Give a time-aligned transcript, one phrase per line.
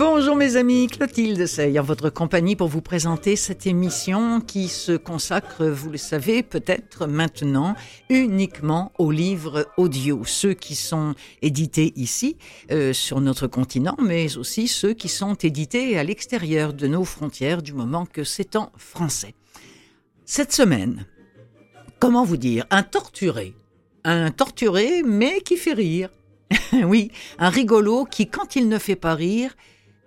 [0.00, 4.92] Bonjour mes amis, Clotilde Sey en votre compagnie pour vous présenter cette émission qui se
[4.92, 7.74] consacre, vous le savez peut-être maintenant,
[8.08, 12.38] uniquement aux livres audio, ceux qui sont édités ici
[12.70, 17.60] euh, sur notre continent, mais aussi ceux qui sont édités à l'extérieur de nos frontières
[17.60, 19.34] du moment que c'est en français.
[20.24, 21.04] Cette semaine,
[21.98, 23.52] comment vous dire, un torturé,
[24.04, 26.08] un torturé mais qui fait rire.
[26.84, 29.54] oui, un rigolo qui, quand il ne fait pas rire,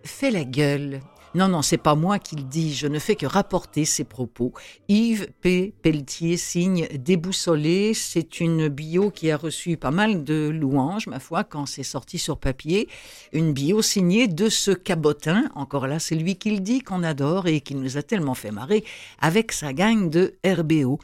[0.04, 1.02] fait la gueule.
[1.36, 4.54] Non, non, c'est pas moi qui le dis, je ne fais que rapporter ses propos.
[4.88, 5.74] Yves P.
[5.82, 11.44] Pelletier signe Déboussolé, c'est une bio qui a reçu pas mal de louanges, ma foi,
[11.44, 12.88] quand c'est sorti sur papier.
[13.32, 17.48] Une bio signée de ce cabotin, encore là, c'est lui qui le dit, qu'on adore
[17.48, 18.84] et qui nous a tellement fait marrer,
[19.20, 21.00] avec sa gang de RBO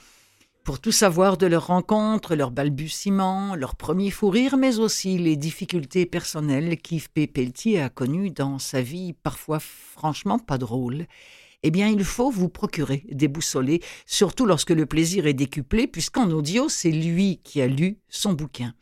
[0.64, 5.36] pour tout savoir de leur rencontre, leurs balbutiements, leur premier fou rire, mais aussi les
[5.36, 7.28] difficultés personnelles qu'Yves P.
[7.28, 11.06] Pelletier a connues dans sa vie, parfois franchement pas drôle.
[11.64, 16.30] Eh bien, il faut vous procurer des boussolets, surtout lorsque le plaisir est décuplé, puisqu'en
[16.32, 18.74] audio, c'est lui qui a lu son bouquin.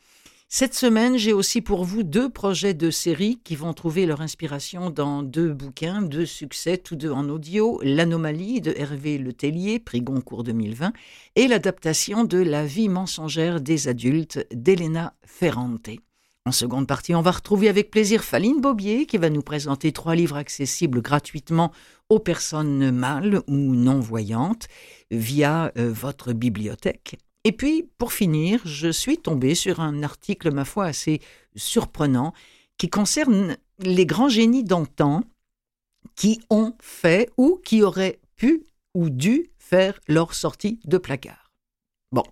[0.49, 4.89] Cette semaine, j'ai aussi pour vous deux projets de série qui vont trouver leur inspiration
[4.89, 10.45] dans deux bouquins, deux succès, tous deux en audio, L'Anomalie de Hervé Letellier, prix Goncourt
[10.45, 10.93] 2020,
[11.35, 15.89] et l'adaptation de La vie mensongère des adultes d'Elena Ferrante.
[16.45, 20.15] En seconde partie, on va retrouver avec plaisir Faline Bobier qui va nous présenter trois
[20.15, 21.73] livres accessibles gratuitement
[22.07, 24.69] aux personnes mâles ou non-voyantes
[25.11, 27.17] via euh, votre bibliothèque.
[27.43, 31.21] Et puis, pour finir, je suis tombé sur un article, ma foi, assez
[31.55, 32.33] surprenant,
[32.77, 35.23] qui concerne les grands génies d'antan
[36.15, 41.51] qui ont fait ou qui auraient pu ou dû faire leur sortie de placard.
[42.11, 42.23] Bon,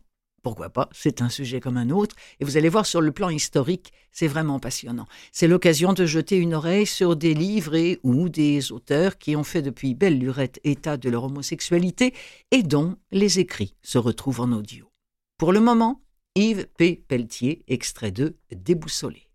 [0.42, 3.30] pourquoi pas, c'est un sujet comme un autre, et vous allez voir sur le plan
[3.30, 5.06] historique, c'est vraiment passionnant.
[5.32, 9.44] C'est l'occasion de jeter une oreille sur des livres et ou des auteurs qui ont
[9.44, 12.14] fait depuis belle lurette état de leur homosexualité
[12.52, 14.90] et dont les écrits se retrouvent en audio.
[15.38, 16.02] Pour le moment,
[16.36, 17.04] Yves P.
[17.10, 19.28] Pelletier, extrait de Déboussolé.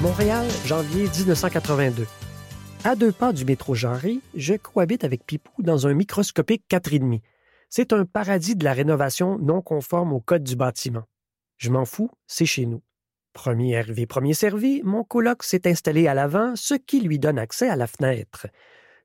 [0.00, 2.06] Montréal, janvier 1982.
[2.84, 7.20] À deux pas du métro Jarry, je cohabite avec Pipou dans un microscopique 4,5.
[7.68, 11.04] C'est un paradis de la rénovation non conforme au code du bâtiment.
[11.58, 12.80] Je m'en fous, c'est chez nous.
[13.38, 17.68] Premier arrivé, premier servi, mon coloc s'est installé à l'avant, ce qui lui donne accès
[17.68, 18.48] à la fenêtre.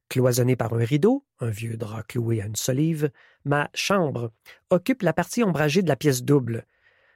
[0.09, 3.11] Cloisonné par un rideau, un vieux drap cloué à une solive,
[3.45, 4.31] ma chambre
[4.71, 6.65] occupe la partie ombragée de la pièce double.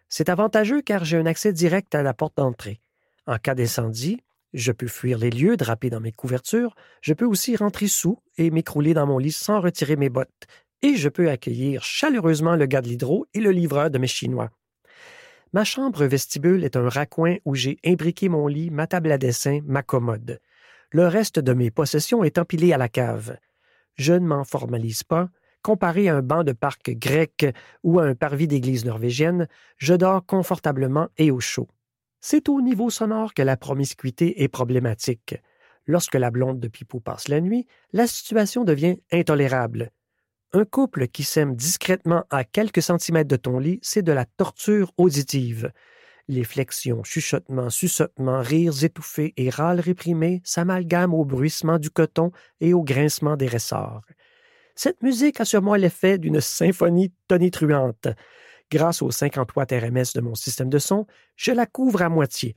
[0.09, 2.81] C'est avantageux car j'ai un accès direct à la porte d'entrée.
[3.25, 4.21] En cas d'incendie,
[4.53, 8.51] je peux fuir les lieux drapés dans mes couvertures, je peux aussi rentrer sous et
[8.51, 10.45] m'écrouler dans mon lit sans retirer mes bottes,
[10.83, 14.51] et je peux accueillir chaleureusement le gars de l'hydro et le livreur de mes Chinois.
[15.53, 19.61] Ma chambre vestibule est un raccoin où j'ai imbriqué mon lit, ma table à dessin,
[19.65, 20.39] ma commode.
[20.91, 23.37] Le reste de mes possessions est empilé à la cave.
[23.95, 25.29] Je ne m'en formalise pas.
[25.61, 27.45] Comparé à un banc de parc grec
[27.83, 29.47] ou à un parvis d'église norvégienne,
[29.77, 31.67] je dors confortablement et au chaud.
[32.21, 35.35] C'est au niveau sonore que la promiscuité est problématique.
[35.85, 39.91] Lorsque la blonde de Pipou passe la nuit, la situation devient intolérable.
[40.53, 44.93] Un couple qui s'aime discrètement à quelques centimètres de ton lit, c'est de la torture
[44.97, 45.71] auditive.
[46.29, 52.31] Les flexions, chuchotements, suçotements, rires étouffés et râles réprimés s'amalgament au bruissement du coton
[52.61, 54.01] et au grincement des ressorts.
[54.75, 58.07] Cette musique a sur moi l'effet d'une symphonie tonitruante.
[58.71, 62.55] Grâce aux 50 watts RMS de mon système de son, je la couvre à moitié.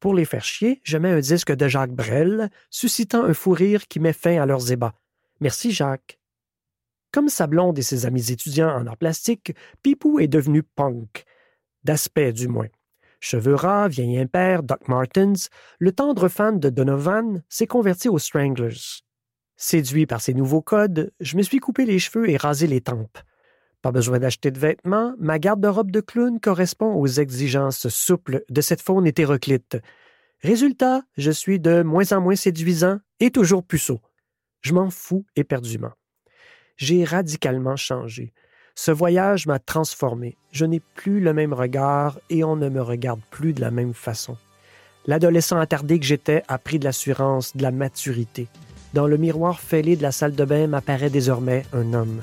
[0.00, 3.86] Pour les faire chier, je mets un disque de Jacques Brel, suscitant un fou rire
[3.88, 4.94] qui met fin à leurs ébats.
[5.40, 6.18] Merci Jacques.
[7.12, 11.24] Comme sa blonde et ses amis étudiants en art plastique, Pipou est devenu punk.
[11.84, 12.68] D'aspect, du moins.
[13.20, 19.02] Cheveux ras, vieil impair, Doc Martens, le tendre fan de Donovan s'est converti aux Stranglers.
[19.56, 23.18] Séduit par ces nouveaux codes, je me suis coupé les cheveux et rasé les tempes.
[23.82, 28.80] Pas besoin d'acheter de vêtements, ma garde-robe de clown correspond aux exigences souples de cette
[28.80, 29.76] faune hétéroclite.
[30.40, 34.00] Résultat, je suis de moins en moins séduisant et toujours puceau.
[34.62, 35.92] Je m'en fous éperdument
[36.82, 38.32] j'ai radicalement changé.
[38.74, 40.36] Ce voyage m'a transformé.
[40.50, 43.94] Je n'ai plus le même regard et on ne me regarde plus de la même
[43.94, 44.36] façon.
[45.06, 48.48] L'adolescent attardé que j'étais a pris de l'assurance, de la maturité.
[48.94, 52.20] Dans le miroir fêlé de la salle de bain m'apparaît désormais un homme.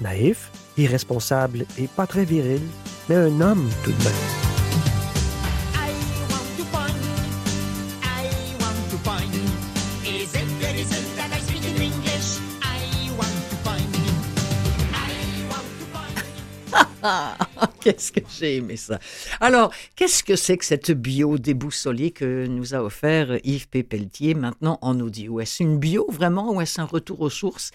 [0.00, 2.62] Naïf, irresponsable et pas très viril,
[3.10, 4.49] mais un homme tout de même.
[17.80, 18.98] qu'est-ce que j'ai aimé ça.
[19.40, 24.78] Alors, qu'est-ce que c'est que cette bio déboussolée que nous a offert Yves Pépeltier maintenant
[24.82, 25.40] en audio?
[25.40, 27.70] Est-ce une bio vraiment ou est-ce un retour aux sources?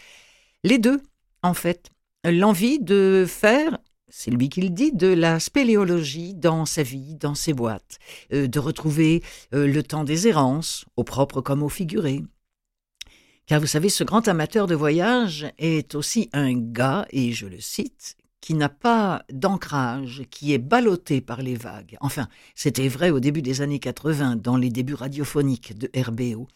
[0.64, 1.02] Les deux,
[1.44, 1.92] en fait.
[2.24, 3.78] L'envie de faire,
[4.10, 8.00] c'est lui qui le dit, de la spéléologie dans sa vie, dans ses boîtes,
[8.34, 9.22] euh, de retrouver
[9.54, 12.24] euh, le temps des errances, au propre comme au figuré.
[13.46, 17.60] Car vous savez, ce grand amateur de voyage est aussi un gars, et je le
[17.60, 21.98] cite, qui n'a pas d'ancrage, qui est ballotté par les vagues.
[22.00, 26.48] Enfin, c'était vrai au début des années 80, dans les débuts radiophoniques de RBO.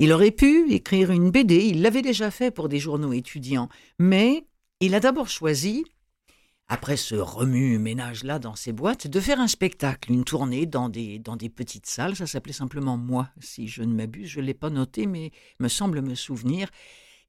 [0.00, 3.68] Il aurait pu écrire une BD, il l'avait déjà fait pour des journaux étudiants,
[4.00, 4.48] mais
[4.80, 5.84] il a d'abord choisi,
[6.66, 11.36] après ce remue-ménage-là dans ses boîtes, de faire un spectacle, une tournée dans des, dans
[11.36, 12.16] des petites salles.
[12.16, 14.26] Ça s'appelait simplement Moi, si je ne m'abuse.
[14.26, 15.30] Je ne l'ai pas noté, mais
[15.60, 16.68] me semble me souvenir.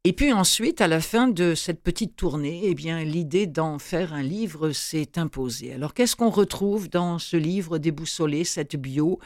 [0.05, 4.13] Et puis ensuite, à la fin de cette petite tournée, eh bien, l'idée d'en faire
[4.13, 5.73] un livre s'est imposée.
[5.73, 9.19] Alors, qu'est-ce qu'on retrouve dans ce livre déboussolé, cette bio?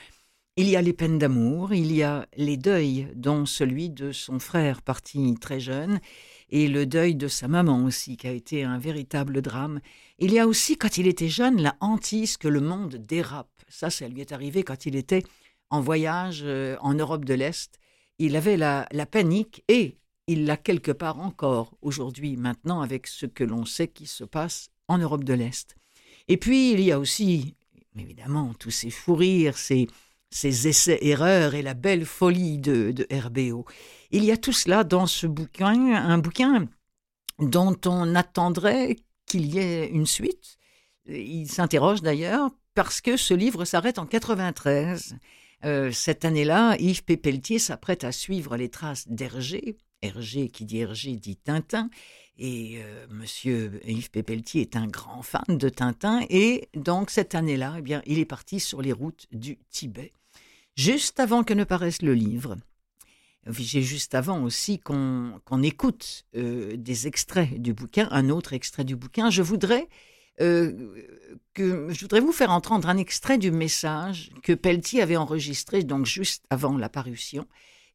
[0.55, 4.37] Il y a les peines d'amour, il y a les deuils, dont celui de son
[4.37, 5.99] frère parti très jeune,
[6.51, 9.79] et le deuil de sa maman aussi, qui a été un véritable drame.
[10.19, 13.49] Il y a aussi, quand il était jeune, la hantise que le monde dérape.
[13.67, 15.23] Ça, ça lui est arrivé quand il était
[15.71, 17.79] en voyage euh, en Europe de l'Est.
[18.19, 19.97] Il avait la, la panique et
[20.27, 24.69] il l'a quelque part encore aujourd'hui, maintenant, avec ce que l'on sait qui se passe
[24.87, 25.75] en Europe de l'Est.
[26.27, 27.55] Et puis, il y a aussi,
[27.97, 29.87] évidemment, tous ces fous rires, ces,
[30.29, 33.07] ces essais-erreurs et la belle folie de, de.
[34.11, 36.67] Il y a tout cela dans ce bouquin, un bouquin
[37.39, 40.57] dont on attendrait qu'il y ait une suite.
[41.07, 45.17] Il s'interroge d'ailleurs parce que ce livre s'arrête en 93.
[45.65, 51.15] Euh, cette année-là, Yves Pépeltier s'apprête à suivre les traces d'Hergé, Hergé, qui dit Hergé,
[51.15, 51.89] dit Tintin.
[52.39, 56.21] Et euh, Monsieur Yves Pépeltier est un grand fan de Tintin.
[56.29, 60.13] Et donc, cette année-là, eh bien, il est parti sur les routes du Tibet.
[60.75, 62.57] Juste avant que ne paraisse le livre,
[63.49, 68.95] j'ai juste avant aussi qu'on écoute euh, des extraits du bouquin, un autre extrait du
[68.95, 69.29] bouquin.
[69.29, 69.87] Je voudrais,
[70.41, 70.73] euh,
[71.53, 76.05] que, je voudrais vous faire entendre un extrait du message que Pelletier avait enregistré donc
[76.05, 77.47] juste avant la parution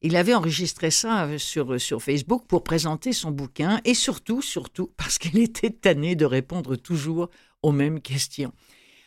[0.03, 4.43] il avait enregistré ça euh, sur, euh, sur Facebook pour présenter son bouquin et surtout,
[4.43, 7.31] surtout, parce qu'il était tanné de répondre toujours
[7.63, 8.53] aux mêmes questions.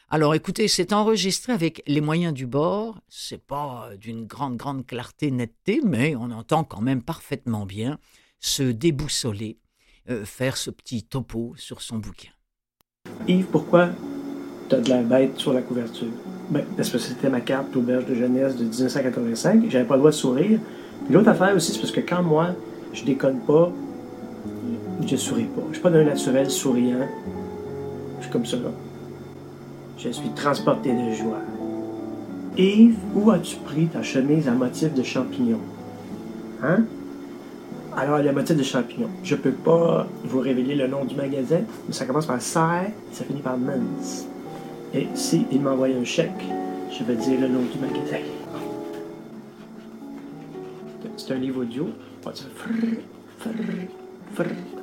[0.10, 5.32] Alors écoutez, c'est enregistré avec les moyens du bord, c'est pas d'une grande, grande clarté,
[5.32, 7.98] netteté, mais on entend quand même parfaitement bien
[8.40, 9.58] se déboussoler,
[10.10, 12.30] euh, faire ce petit topo sur son bouquin.
[13.28, 13.90] Yves, pourquoi
[14.70, 16.12] tu as de la bête sur la couverture?
[16.50, 20.12] Ben, parce que c'était ma carte auberge de jeunesse de 1985, j'avais pas le droit
[20.12, 20.60] de sourire,
[21.10, 22.50] L'autre affaire aussi, c'est parce que quand moi,
[22.94, 23.72] je déconne pas,
[25.06, 25.62] je souris pas.
[25.70, 27.08] Je suis pas d'un naturel souriant.
[28.18, 28.72] Je suis comme ça, là.
[29.98, 31.42] Je suis transporté de joie.
[32.58, 35.60] Yves, où as-tu pris ta chemise à motif de champignon?
[36.64, 36.86] Hein?
[37.96, 39.10] Alors, le motif de champignon.
[39.24, 43.16] Je peux pas vous révéler le nom du magasin, mais ça commence par Serre et
[43.16, 44.28] ça finit par Mens.
[44.94, 46.32] Et si il m'envoie un chèque,
[46.92, 48.24] je vais dire le nom du magasin
[51.18, 51.90] c'est un livre audio.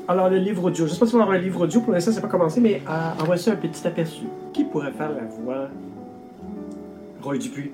[0.08, 2.12] Alors, le livre audio, je sais pas si on avoir un livre audio, pour l'instant,
[2.12, 4.22] c'est pas commencé, mais euh, en voici un petit aperçu.
[4.52, 5.68] Qui pourrait faire la voix?
[7.22, 7.70] Roy Dupuis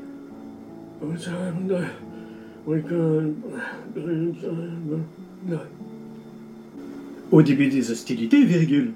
[7.31, 8.93] Au début des hostilités, virgule.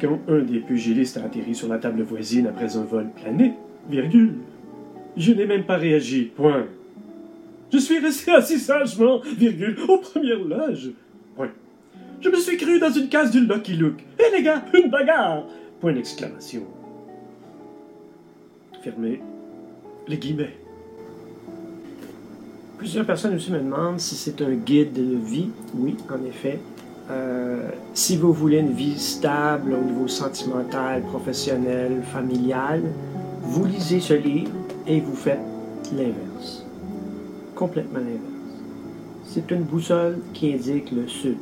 [0.00, 3.54] Quand un des pugilistes a atterri sur la table voisine après un vol plané,
[3.90, 4.36] virgule.
[5.16, 6.64] Je n'ai même pas réagi, point.
[7.72, 10.90] Je suis resté assis sagement, virgule, aux premières loges.
[11.34, 11.48] Point.
[12.20, 14.04] Je me suis cru dans une case du Lucky Luke.
[14.18, 15.44] Hé les gars, une bagarre
[15.80, 16.64] Point d'exclamation.
[18.84, 19.22] Fermez
[20.06, 20.54] les guillemets.
[22.76, 25.48] Plusieurs personnes aussi me demandent si c'est un guide de vie.
[25.74, 26.60] Oui, en effet.
[27.10, 32.82] Euh, si vous voulez une vie stable au niveau sentimental, professionnel, familial,
[33.40, 34.52] vous lisez ce livre
[34.86, 35.40] et vous faites
[35.96, 36.31] l'inverse
[37.62, 38.42] complètement l'inverse.
[39.24, 41.38] C'est une boussole qui indique le sud.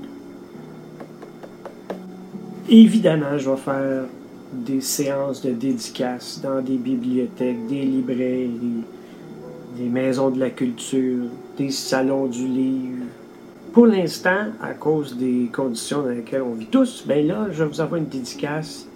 [2.68, 4.04] Évidemment, je vais faire
[4.52, 8.84] des séances de dédicaces dans des bibliothèques, des librairies,
[9.78, 11.24] des maisons de la culture,
[11.56, 13.04] des salons du livre,
[13.72, 17.80] Pour l'instant, à cause des conditions dans lesquelles on vit tous, ben là, je vous
[17.80, 18.88] envoie une dédicace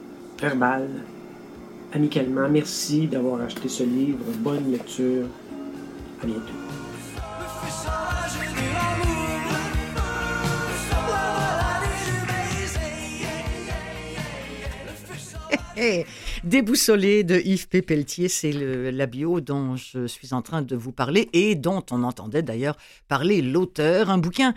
[0.43, 0.91] verbale,
[1.95, 2.49] amicalement.
[2.51, 4.25] Merci d'avoir acheté ce livre.
[4.41, 5.27] Bonne lecture.
[6.23, 6.64] À bientôt.
[16.45, 21.29] Déboussolé de Yves Pépeltier, c'est la bio dont je suis en train de vous parler
[21.33, 22.77] et dont on entendait d'ailleurs
[23.09, 24.09] parler l'auteur.
[24.11, 24.55] Un bouquin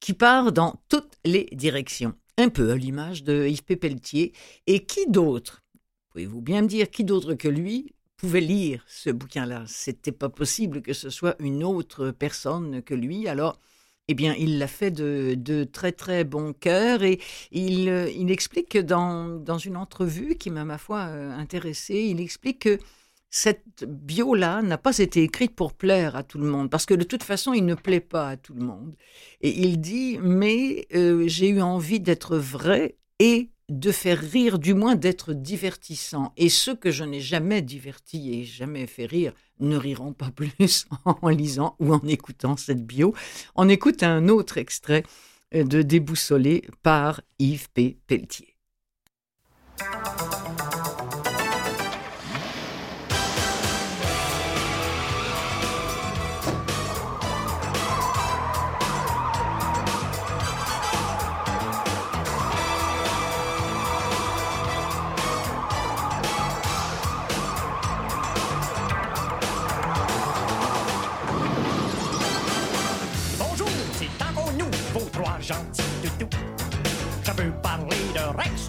[0.00, 4.32] qui part dans toutes les directions, un peu à l'image de Yves Pépeltier.
[4.66, 5.62] Et qui d'autre,
[6.10, 7.92] pouvez-vous bien me dire, qui d'autre que lui
[8.24, 13.28] pouvait lire ce bouquin-là C'était pas possible que ce soit une autre personne que lui.
[13.28, 13.60] Alors,
[14.08, 17.20] eh bien, il l'a fait de, très très bon cœur et
[17.52, 21.96] il, euh, il explique que dans, dans, une entrevue qui m'a ma foi euh, intéressé,
[21.96, 22.78] il explique que
[23.28, 27.04] cette bio-là n'a pas été écrite pour plaire à tout le monde, parce que de
[27.04, 28.96] toute façon, il ne plaît pas à tout le monde.
[29.42, 34.74] Et il dit, mais euh, j'ai eu envie d'être vrai et de faire rire, du
[34.74, 36.32] moins d'être divertissant.
[36.36, 40.86] Et ceux que je n'ai jamais divertis et jamais fait rire ne riront pas plus
[41.04, 43.14] en lisant ou en écoutant cette bio.
[43.54, 45.04] On écoute un autre extrait
[45.54, 47.98] euh, de Déboussolé par Yves P.
[48.06, 48.56] Pelletier.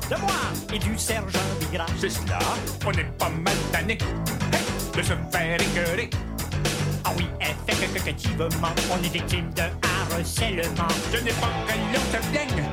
[0.09, 0.29] De moi
[0.73, 1.85] et du sergent Bigra.
[1.99, 2.39] C'est cela,
[2.85, 6.09] on n'est pas mal tanné hey, de se faire écœurer.
[7.03, 7.27] Ah oui,
[7.69, 8.47] effectivement,
[8.91, 10.87] on est victime de harcèlement.
[11.13, 12.63] Je n'ai pas que l'on se plaigne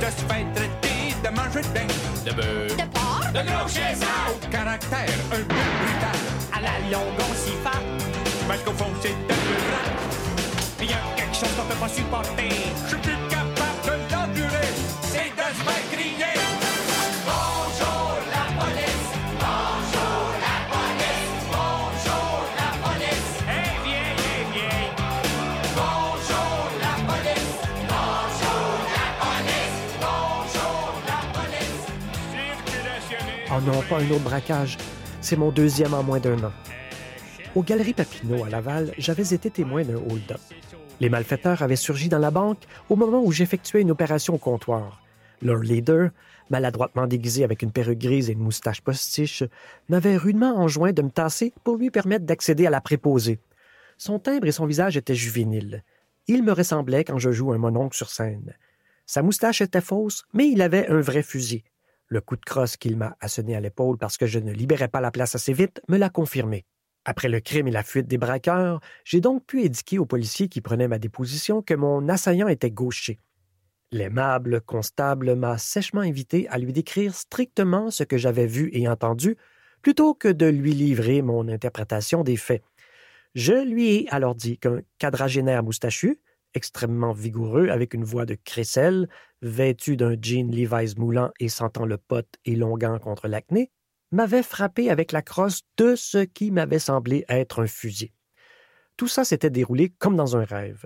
[0.00, 1.88] de se faire traiter de manger de beigne,
[2.24, 6.20] de bœuf, de porc, de gros chaisard, au caractère un peu brutal.
[6.52, 10.96] À la longue, on s'y fait, parce qu'au fond, c'est de peu Il y a
[11.16, 12.48] quelque chose qu'on peut pas supporter.
[12.88, 13.19] Je
[33.66, 34.78] Non, pas un autre braquage.
[35.20, 36.52] C'est mon deuxième en moins d'un an.
[37.54, 40.40] Aux Galeries Papineau à Laval, j'avais été témoin d'un hold-up.
[40.98, 45.02] Les malfaiteurs avaient surgi dans la banque au moment où j'effectuais une opération au comptoir.
[45.42, 46.10] Leur leader,
[46.48, 49.44] maladroitement déguisé avec une perruque grise et une moustache postiche,
[49.90, 53.40] m'avait rudement enjoint de me tasser pour lui permettre d'accéder à la préposée.
[53.98, 55.84] Son timbre et son visage étaient juvéniles.
[56.28, 58.54] Il me ressemblait quand je joue un mononcle sur scène.
[59.04, 61.64] Sa moustache était fausse, mais il avait un vrai fusil.
[62.12, 65.00] Le coup de crosse qu'il m'a asséné à l'épaule parce que je ne libérais pas
[65.00, 66.64] la place assez vite me l'a confirmé.
[67.04, 70.60] Après le crime et la fuite des braqueurs, j'ai donc pu indiquer aux policiers qui
[70.60, 73.20] prenaient ma déposition que mon assaillant était gaucher.
[73.92, 79.36] L'aimable constable m'a sèchement invité à lui décrire strictement ce que j'avais vu et entendu,
[79.80, 82.62] plutôt que de lui livrer mon interprétation des faits.
[83.36, 86.18] Je lui ai alors dit qu'un quadragénaire moustachu,
[86.54, 89.08] extrêmement vigoureux, avec une voix de crécelle,
[89.42, 93.70] vêtu d'un jean Levi's moulant et sentant le pot et longuant contre l'acné,
[94.12, 98.12] m'avait frappé avec la crosse de ce qui m'avait semblé être un fusil.
[98.96, 100.84] Tout ça s'était déroulé comme dans un rêve.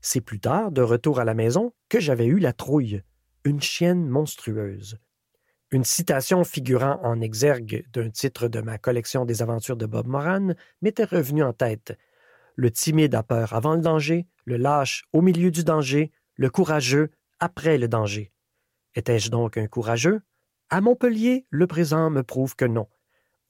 [0.00, 3.02] C'est plus tard, de retour à la maison, que j'avais eu la trouille,
[3.44, 4.98] une chienne monstrueuse.
[5.72, 10.54] Une citation figurant en exergue d'un titre de ma collection des aventures de Bob Moran
[10.80, 11.98] m'était revenue en tête.
[12.56, 17.10] Le timide a peur avant le danger, le lâche au milieu du danger, le courageux
[17.38, 18.32] après le danger.
[18.94, 20.22] Étais-je donc un courageux?
[20.70, 22.88] À Montpellier, le présent me prouve que non.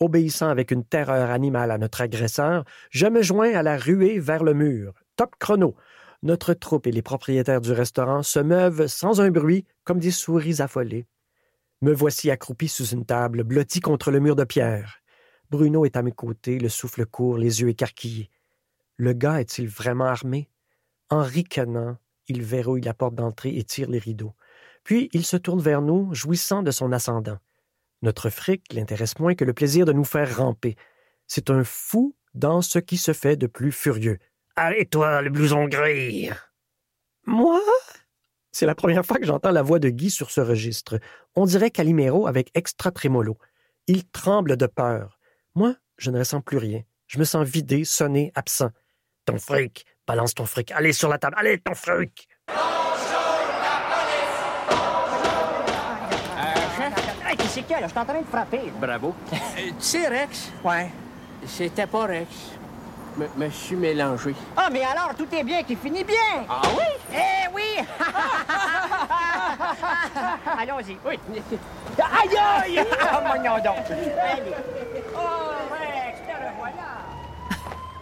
[0.00, 4.42] Obéissant avec une terreur animale à notre agresseur, je me joins à la ruée vers
[4.42, 4.92] le mur.
[5.14, 5.76] Top chrono.
[6.24, 10.60] Notre troupe et les propriétaires du restaurant se meuvent sans un bruit comme des souris
[10.60, 11.06] affolées.
[11.80, 14.98] Me voici accroupi sous une table, blotti contre le mur de pierre.
[15.50, 18.30] Bruno est à mes côtés, le souffle court, les yeux écarquillés.
[18.96, 20.48] Le gars est-il vraiment armé?
[21.10, 21.98] En ricanant,
[22.28, 24.34] il verrouille la porte d'entrée et tire les rideaux.
[24.84, 27.38] Puis il se tourne vers nous, jouissant de son ascendant.
[28.02, 30.76] Notre fric l'intéresse moins que le plaisir de nous faire ramper.
[31.26, 34.18] C'est un fou dans ce qui se fait de plus furieux.
[34.54, 36.30] Allez, toi, le blouson gris!
[37.26, 37.60] Moi?
[38.52, 40.98] C'est la première fois que j'entends la voix de Guy sur ce registre.
[41.34, 43.36] On dirait Calimero avec extra trémolo.
[43.86, 45.18] Il tremble de peur.
[45.54, 46.82] Moi, je ne ressens plus rien.
[47.06, 48.70] Je me sens vidé, sonné, absent.
[49.26, 52.28] Ton fric, balance ton fric, allez sur la table, allez ton fric
[57.56, 57.86] c'est que là?
[57.86, 58.70] Je suis en train de frapper.
[58.78, 59.14] Bravo.
[59.32, 59.36] Euh,
[59.68, 60.52] tu sais, Rex?
[60.62, 60.90] Ouais.
[61.46, 62.28] C'était pas Rex.
[63.16, 64.34] Me, suis mélangé.
[64.54, 66.44] Ah, mais alors, tout est bien qui finit bien.
[66.46, 66.84] Ah oui?
[67.14, 67.78] Eh oui!
[70.58, 70.98] Allons-y.
[71.06, 71.18] Oui.
[71.98, 72.84] Aïe aïe!
[72.84, 73.86] oh, mon donc.
[73.88, 74.52] Allez.
[75.16, 75.54] Oh,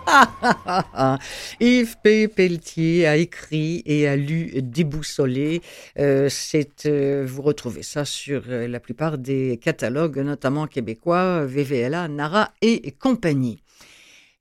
[1.60, 2.28] Yves P.
[2.28, 5.62] Pelletier a écrit et a lu Déboussolé.
[5.98, 12.08] Euh, c'est, euh, vous retrouvez ça sur euh, la plupart des catalogues, notamment québécois, VVLA,
[12.08, 13.62] Nara et compagnie.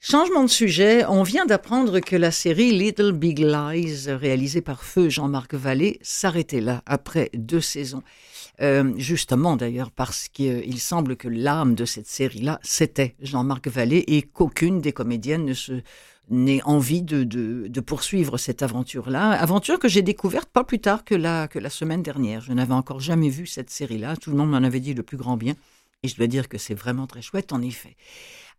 [0.06, 5.08] Changement de sujet, on vient d'apprendre que la série Little Big Lies, réalisée par feu
[5.08, 8.04] Jean-Marc Vallée, s'arrêtait là, après deux saisons.
[8.62, 14.22] Euh, justement d'ailleurs parce qu'il semble que l'âme de cette série-là, c'était Jean-Marc Vallée et
[14.22, 15.82] qu'aucune des comédiennes ne se
[16.30, 19.32] n'ait envie de, de, poursuivre cette aventure-là.
[19.32, 22.42] Aventure que j'ai découverte pas plus tard que la, que la semaine dernière.
[22.42, 24.16] Je n'avais encore jamais vu cette série-là.
[24.16, 25.54] Tout le monde m'en avait dit le plus grand bien.
[26.02, 27.98] Et je dois dire que c'est vraiment très chouette, en effet.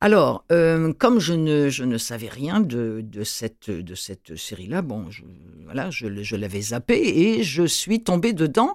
[0.01, 5.23] Alors, euh, comme je ne, savais rien de, cette, de cette série-là, bon, je,
[5.65, 8.75] voilà, je, je l'avais zappé et je suis tombé dedans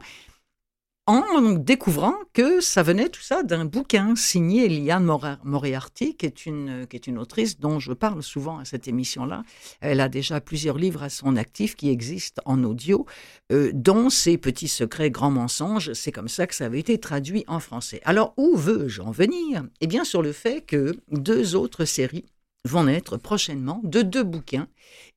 [1.10, 6.46] en découvrant que ça venait tout ça d'un bouquin signé Liane Mora- Moriarty, qui est,
[6.46, 9.44] une, qui est une autrice dont je parle souvent à cette émission-là.
[9.82, 13.08] Elle a déjà plusieurs livres à son actif qui existent en audio,
[13.52, 15.94] euh, dont Ses petits secrets, grands mensonges.
[15.94, 18.02] C'est comme ça que ça avait été traduit en français.
[18.06, 19.64] Alors, où veux-je en venir?
[19.82, 22.26] Eh bien, sur le fait que deux autres séries
[22.66, 24.68] vont naître prochainement de deux bouquins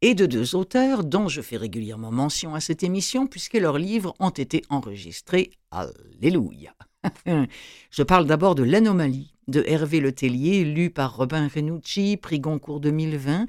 [0.01, 4.15] et de deux auteurs dont je fais régulièrement mention à cette émission puisque leurs livres
[4.21, 5.51] ont été enregistrés.
[5.71, 6.75] Alléluia.
[7.91, 13.47] je parle d'abord de L'Anomalie de Hervé Letellier, lu par Robin Renucci, prix Goncourt 2020,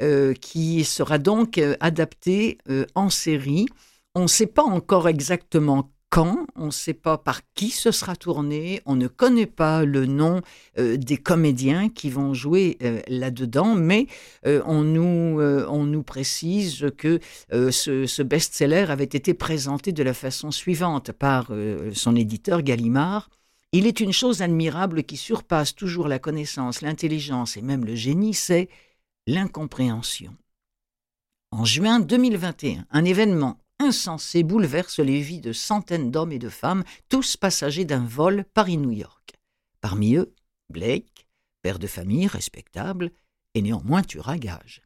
[0.00, 3.66] euh, qui sera donc euh, adapté euh, en série.
[4.14, 8.16] On ne sait pas encore exactement quand, on ne sait pas par qui ce sera
[8.16, 10.40] tourné, on ne connaît pas le nom
[10.78, 14.06] euh, des comédiens qui vont jouer euh, là-dedans, mais
[14.46, 21.50] euh, on, nous, précise que ce, best-seller avait été présenté de la façon suivante par
[21.92, 23.28] son éditeur Gallimard.
[23.72, 28.34] Il est une chose admirable qui surpasse toujours la connaissance, l'intelligence et même le génie,
[28.34, 28.68] c'est
[29.26, 30.34] l'incompréhension.
[31.50, 36.84] En juin 2021, un événement insensé bouleverse les vies de centaines d'hommes et de femmes,
[37.08, 39.34] tous passagers d'un vol Paris-New York.
[39.80, 40.34] Parmi eux,
[40.70, 41.26] Blake,
[41.62, 43.10] père de famille respectable
[43.54, 44.82] et néanmoins tueur à gage.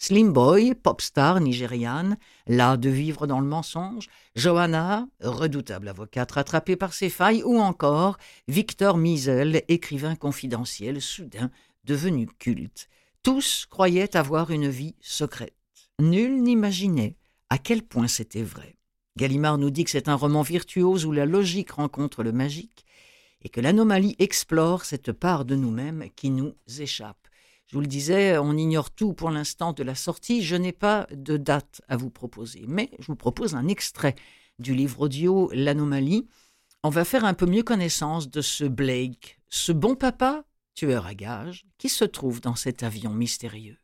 [0.00, 6.76] Slim Boy, pop star nigériane, là de vivre dans le mensonge, Johanna, redoutable avocate rattrapée
[6.76, 11.50] par ses failles, ou encore Victor Miesel, écrivain confidentiel, soudain
[11.82, 12.88] devenu culte.
[13.24, 15.54] Tous croyaient avoir une vie secrète.
[15.98, 17.16] Nul n'imaginait
[17.50, 18.76] à quel point c'était vrai?
[19.16, 22.84] Gallimard nous dit que c'est un roman virtuose où la logique rencontre le magique
[23.42, 27.28] et que l'anomalie explore cette part de nous-mêmes qui nous échappe.
[27.66, 30.42] Je vous le disais, on ignore tout pour l'instant de la sortie.
[30.42, 34.14] Je n'ai pas de date à vous proposer, mais je vous propose un extrait
[34.58, 36.26] du livre audio L'anomalie.
[36.82, 41.14] On va faire un peu mieux connaissance de ce Blake, ce bon papa, tueur à
[41.14, 43.78] gages, qui se trouve dans cet avion mystérieux.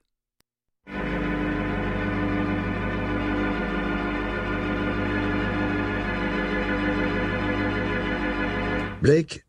[9.04, 9.44] Blake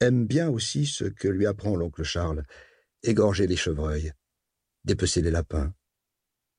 [0.00, 2.42] aime bien aussi ce que lui apprend l'oncle Charles
[3.02, 4.14] égorger les chevreuils,
[4.84, 5.74] dépecer les lapins.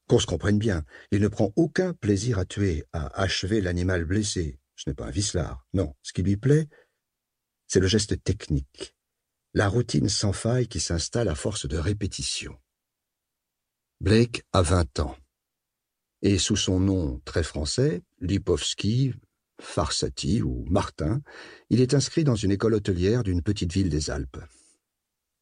[0.08, 4.60] Qu'on se comprenne bien, il ne prend aucun plaisir à tuer, à achever l'animal blessé.
[4.76, 5.66] Ce n'est pas un vicelard.
[5.74, 6.70] Non, ce qui lui plaît,
[7.66, 8.96] c'est le geste technique,
[9.56, 12.56] la routine sans faille qui s'installe à force de répétition.
[14.02, 15.18] Blake a vingt ans.
[16.22, 19.16] Et sous son nom très français, Lipovski,
[19.60, 21.22] Farsati ou Martin,
[21.70, 24.40] il est inscrit dans une école hôtelière d'une petite ville des Alpes.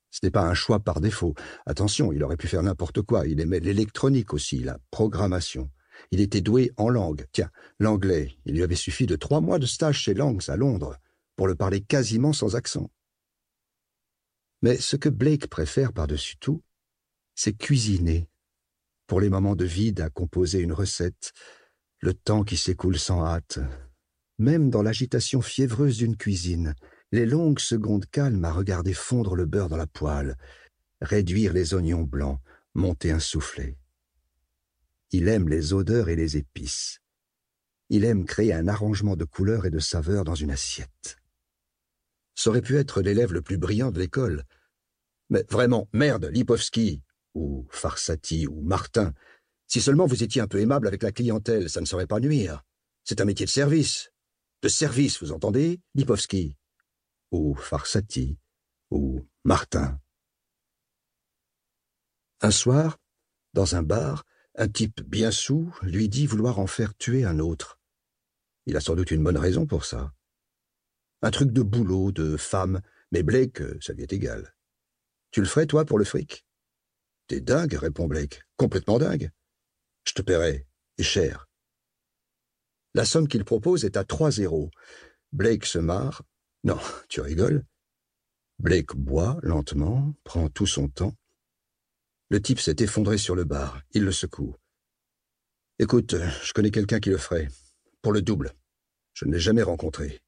[0.10, 1.36] Ce n'est pas un choix par défaut.
[1.66, 3.28] Attention, il aurait pu faire n'importe quoi.
[3.28, 5.70] Il aimait l'électronique aussi, la programmation.
[6.12, 7.26] Il était doué en langue.
[7.32, 10.98] Tiens, l'anglais, il lui avait suffi de trois mois de stage chez Langs à Londres
[11.36, 12.90] pour le parler quasiment sans accent.
[14.62, 16.64] Mais ce que Blake préfère par-dessus tout,
[17.36, 18.28] c'est cuisiner.
[19.06, 21.34] Pour les moments de vide à composer une recette,
[22.00, 23.60] le temps qui s'écoule sans hâte,
[24.40, 26.76] même dans l'agitation fiévreuse d'une cuisine,
[27.12, 30.38] les longues secondes calmes à regarder fondre le beurre dans la poêle,
[31.02, 32.40] réduire les oignons blancs,
[32.74, 33.78] monter un soufflet.
[35.12, 37.00] Il aime les odeurs et les épices.
[37.90, 41.18] Il aime créer un arrangement de couleurs et de saveurs dans une assiette.
[42.36, 44.44] Ça aurait pu être l'élève le plus brillant de l'école.
[45.30, 47.02] Mais vraiment, merde, Lipovski,
[47.34, 49.14] ou Farsati, ou Martin,
[49.68, 52.64] si seulement vous étiez un peu aimable avec la clientèle, ça ne saurait pas nuire.
[53.04, 54.12] C'est un métier de service.
[54.62, 56.56] De service, vous entendez, Lipovski
[57.32, 58.38] ou Farsati,
[58.90, 60.00] ou Martin.
[62.42, 62.98] Un soir,
[63.54, 67.80] dans un bar, un type bien sous lui dit vouloir en faire tuer un autre.
[68.66, 70.14] Il a sans doute une bonne raison pour ça.
[71.22, 74.56] Un truc de boulot, de femme, mais Blake, ça lui est égal.
[75.32, 76.46] Tu le ferais, toi, pour le fric?
[77.28, 78.44] T'es dingue, répond Blake.
[78.56, 79.32] Complètement dingue.
[80.04, 80.68] Je te paierai,
[80.98, 81.47] et cher.
[82.98, 84.72] La somme qu'il propose est à trois zéros.
[85.32, 86.24] Blake se marre.
[86.64, 86.80] Non,
[87.10, 87.64] tu rigoles.
[88.58, 91.16] Blake boit lentement, prend tout son temps.
[92.30, 93.84] Le type s'est effondré sur le bar.
[93.92, 94.56] Il le secoue.
[95.78, 97.50] Écoute, je connais quelqu'un qui le ferait.
[98.02, 98.52] Pour le double.
[99.14, 100.20] Je ne l'ai jamais rencontré.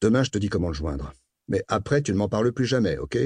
[0.00, 1.12] Demain, je te dis comment le joindre.
[1.48, 3.18] Mais après, tu ne m'en parles plus jamais, ok?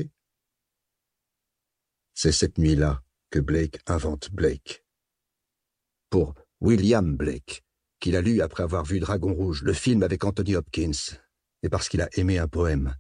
[2.15, 4.83] C'est cette nuit-là que Blake invente Blake.
[6.09, 6.33] Pour
[6.63, 7.63] William Blake,
[8.03, 11.15] qu'il a lu après avoir vu Dragon Rouge, le film avec Anthony Hopkins,
[11.63, 12.97] et parce qu'il a aimé un poème.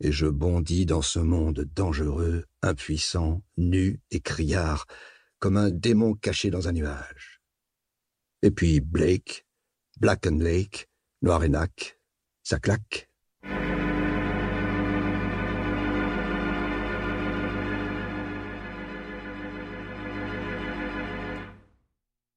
[0.00, 4.86] Et je bondis dans ce monde dangereux, impuissant, nu et criard,
[5.38, 7.42] comme un démon caché dans un nuage.
[8.40, 9.46] Et puis Blake,
[10.00, 10.88] Black and Lake,
[11.20, 12.00] Noir et Nac,
[12.42, 13.10] ça claque.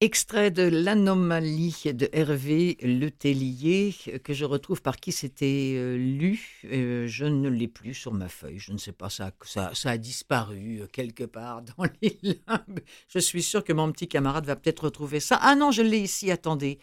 [0.03, 6.63] Extrait de l'anomalie de Hervé Letellier, que je retrouve par qui c'était euh, lu.
[6.73, 8.57] Euh, je ne l'ai plus sur ma feuille.
[8.57, 12.79] Je ne sais pas, ça, ça, ça a disparu euh, quelque part dans les limbes.
[13.09, 15.37] Je suis sûr que mon petit camarade va peut-être retrouver ça.
[15.39, 16.79] Ah non, je l'ai ici, attendez.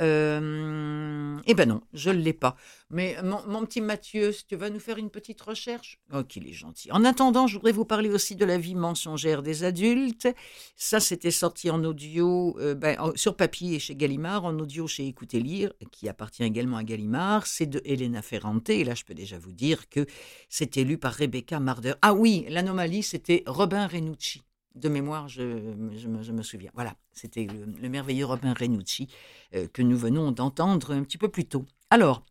[0.00, 2.56] Euh, eh ben non, je ne l'ai pas.
[2.90, 6.90] Mais mon, petit Mathieu, tu vas nous faire une petite recherche Oh, qu'il est gentil.
[6.92, 10.28] En attendant, je voudrais vous parler aussi de la vie mensongère des adultes.
[10.76, 15.40] Ça, c'était sorti en audio, euh, ben, sur papier chez Gallimard, en audio chez Écoutez
[15.40, 17.46] Lire, qui appartient également à Gallimard.
[17.46, 18.70] C'est de Elena Ferrante.
[18.70, 20.06] Et là, je peux déjà vous dire que
[20.48, 21.94] c'était lu par Rebecca Marder.
[22.02, 24.42] Ah oui, l'anomalie, c'était Robin Renucci
[24.74, 26.70] de mémoire, je, me, souviens.
[26.74, 29.08] Voilà, c'était le, merveilleux Robin Renucci
[29.54, 31.64] euh, que nous venons d'entendre un petit peu plus tôt.
[31.90, 32.24] Alors,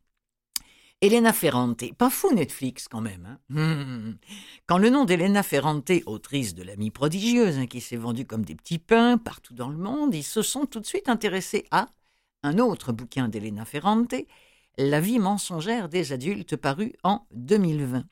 [1.01, 3.39] Elena Ferrante, pas fou Netflix quand même.
[3.55, 4.13] Hein
[4.67, 8.55] quand le nom d'Elena Ferrante, autrice de l'amie prodigieuse, hein, qui s'est vendue comme des
[8.55, 11.87] petits pains partout dans le monde, ils se sont tout de suite intéressés à
[12.43, 14.13] un autre bouquin d'Elena Ferrante,
[14.77, 18.05] La vie mensongère des adultes, paru en 2020.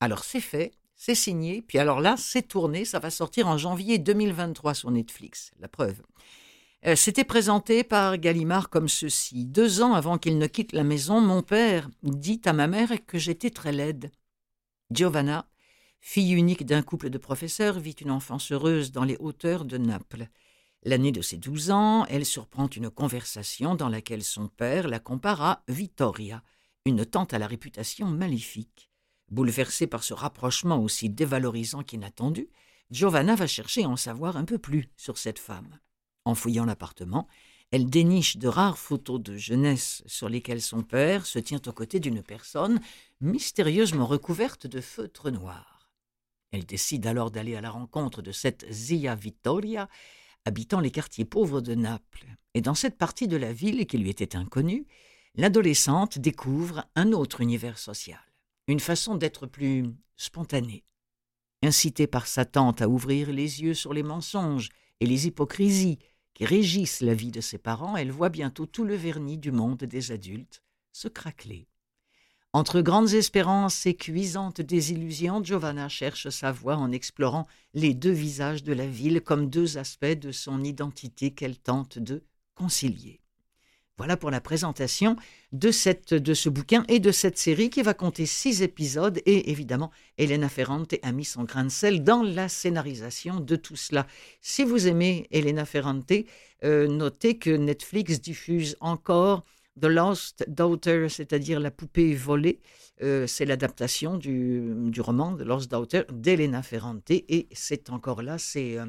[0.00, 0.72] Alors c'est fait,
[1.04, 5.50] c'est signé, puis alors là, c'est tourné, ça va sortir en janvier 2023 sur Netflix,
[5.58, 6.00] la preuve.
[6.86, 9.44] Euh, C'était présenté par Gallimard comme ceci.
[9.44, 13.18] Deux ans avant qu'il ne quitte la maison, mon père dit à ma mère que
[13.18, 14.12] j'étais très laide.
[14.92, 15.48] Giovanna,
[16.00, 20.28] fille unique d'un couple de professeurs, vit une enfance heureuse dans les hauteurs de Naples.
[20.84, 25.42] L'année de ses douze ans, elle surprend une conversation dans laquelle son père la compare
[25.42, 26.44] à Vittoria,
[26.86, 28.91] une tante à la réputation maléfique.
[29.30, 32.48] Bouleversée par ce rapprochement aussi dévalorisant qu'inattendu,
[32.90, 35.78] Giovanna va chercher à en savoir un peu plus sur cette femme.
[36.24, 37.26] En fouillant l'appartement,
[37.70, 42.00] elle déniche de rares photos de jeunesse sur lesquelles son père se tient aux côtés
[42.00, 42.80] d'une personne
[43.22, 45.88] mystérieusement recouverte de feutre noir.
[46.50, 49.88] Elle décide alors d'aller à la rencontre de cette Zia Vittoria,
[50.44, 52.26] habitant les quartiers pauvres de Naples.
[52.52, 54.86] Et dans cette partie de la ville qui lui était inconnue,
[55.34, 58.20] l'adolescente découvre un autre univers social
[58.72, 59.84] une façon d'être plus
[60.16, 60.82] spontanée.
[61.62, 65.98] Incitée par sa tante à ouvrir les yeux sur les mensonges et les hypocrisies
[66.34, 69.84] qui régissent la vie de ses parents, elle voit bientôt tout le vernis du monde
[69.84, 71.68] des adultes se craqueler.
[72.54, 78.62] Entre grandes espérances et cuisantes désillusions, Giovanna cherche sa voie en explorant les deux visages
[78.62, 83.21] de la ville comme deux aspects de son identité qu'elle tente de concilier.
[83.98, 85.16] Voilà pour la présentation
[85.52, 89.20] de, ce bouquin et de cette série qui va compter six épisodes.
[89.26, 93.76] Et évidemment, Elena Ferrante a mis son grain de sel dans la scénarisation de tout
[93.76, 94.06] cela.
[94.40, 96.12] Si vous aimez Elena Ferrante,
[96.64, 99.44] euh, notez que Netflix diffuse encore
[99.80, 102.60] The Lost Daughter, c'est-à-dire La poupée volée.
[103.02, 107.10] Euh, c'est l'adaptation du, du, roman The Lost Daughter d'Elena Ferrante.
[107.10, 108.86] Et c'est encore là, c'est euh,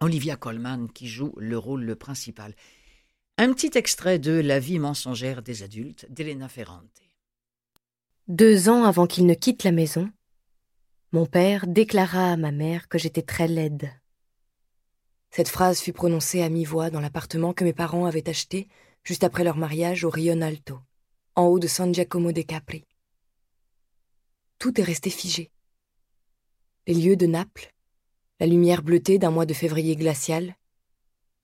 [0.00, 2.54] Olivia Colman qui joue le rôle principal.
[3.38, 7.02] Un petit extrait de La vie mensongère des adultes d'Elena Ferrante.
[8.28, 10.10] Deux ans avant qu'il ne quitte la maison,
[11.12, 13.90] mon père déclara à ma mère que j'étais très laide.
[15.30, 18.68] Cette phrase fut prononcée à mi-voix dans l'appartement que mes parents avaient acheté
[19.04, 20.80] juste après leur mariage au Rio Alto,
[21.34, 22.86] en haut de San Giacomo de Capri.
[24.58, 25.50] Tout est resté figé.
[26.86, 27.74] Les lieux de Naples,
[28.40, 30.56] la lumière bleutée d'un mois de février glacial,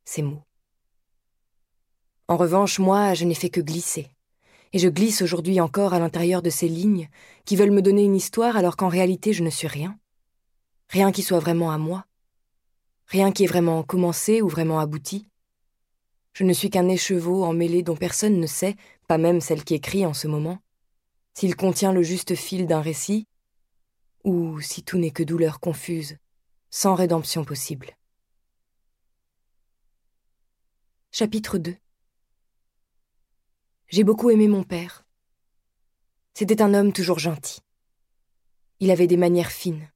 [0.06, 0.42] ces mots.
[2.32, 4.08] En revanche, moi, je n'ai fait que glisser.
[4.72, 7.10] Et je glisse aujourd'hui encore à l'intérieur de ces lignes
[7.44, 9.98] qui veulent me donner une histoire alors qu'en réalité je ne suis rien.
[10.88, 12.06] Rien qui soit vraiment à moi.
[13.06, 15.28] Rien qui est vraiment commencé ou vraiment abouti.
[16.32, 18.76] Je ne suis qu'un écheveau emmêlé dont personne ne sait,
[19.08, 20.58] pas même celle qui écrit en ce moment,
[21.34, 23.26] s'il contient le juste fil d'un récit,
[24.24, 26.16] ou si tout n'est que douleur confuse,
[26.70, 27.94] sans rédemption possible.
[31.10, 31.76] Chapitre 2
[33.92, 35.04] J'ai beaucoup aimé mon père.
[36.32, 37.60] C'était un homme toujours gentil.
[38.80, 39.86] Il avait des manières fines,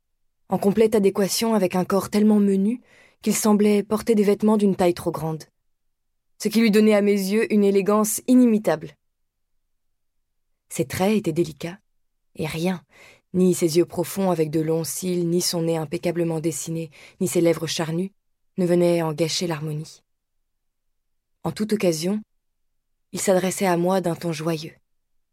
[0.51, 2.83] en complète adéquation avec un corps tellement menu
[3.23, 5.45] qu'il semblait porter des vêtements d'une taille trop grande,
[6.37, 8.91] ce qui lui donnait à mes yeux une élégance inimitable.
[10.69, 11.79] Ses traits étaient délicats,
[12.35, 12.83] et rien,
[13.33, 16.91] ni ses yeux profonds avec de longs cils, ni son nez impeccablement dessiné,
[17.23, 18.13] ni ses lèvres charnues,
[18.59, 20.03] ne venaient en gâcher l'harmonie.
[21.45, 22.21] En toute occasion,
[23.17, 24.75] il s'adressait à moi d'un ton joyeux,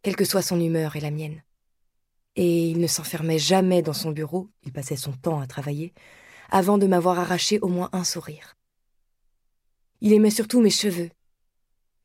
[0.04, 1.44] quelle que soit son humeur et la mienne.
[2.38, 5.94] Et il ne s'enfermait jamais dans son bureau, il passait son temps à travailler,
[6.50, 8.56] avant de m'avoir arraché au moins un sourire.
[10.00, 11.10] Il aimait surtout mes cheveux.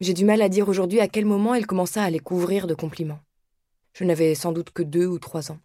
[0.00, 2.74] J'ai du mal à dire aujourd'hui à quel moment il commença à les couvrir de
[2.74, 3.20] compliments.
[3.92, 5.60] Je n'avais sans doute que deux ou trois ans.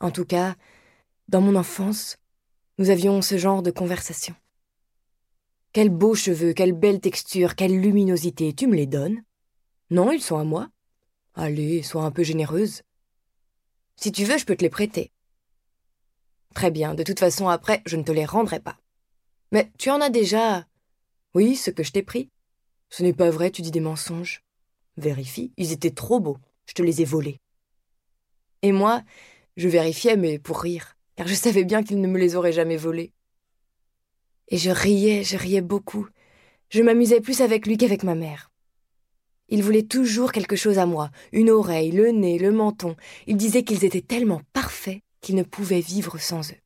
[0.00, 0.56] En tout cas,
[1.28, 2.18] dans mon enfance,
[2.78, 4.34] nous avions ce genre de conversation.
[5.72, 9.22] Quels beaux cheveux, quelle belle texture, quelle luminosité, tu me les donnes
[9.90, 10.68] Non, ils sont à moi.
[11.34, 12.82] Allez, sois un peu généreuse.
[13.94, 15.12] Si tu veux, je peux te les prêter.
[16.54, 18.78] Très bien, de toute façon, après, je ne te les rendrai pas.
[19.52, 20.66] Mais tu en as déjà.
[21.34, 22.30] Oui, ce que je t'ai pris.
[22.88, 24.42] Ce n'est pas vrai, tu dis des mensonges.
[24.96, 26.38] Vérifie, ils étaient trop beaux.
[26.66, 27.40] Je te les ai volés.
[28.62, 29.04] Et moi,
[29.56, 32.76] je vérifiais, mais pour rire, car je savais bien qu'il ne me les aurait jamais
[32.76, 33.12] volés.
[34.50, 36.06] Et je riais, je riais beaucoup.
[36.68, 38.50] Je m'amusais plus avec lui qu'avec ma mère.
[39.48, 42.96] Il voulait toujours quelque chose à moi, une oreille, le nez, le menton.
[43.26, 46.60] Il disait qu'ils étaient tellement parfaits qu'il ne pouvait vivre sans eux.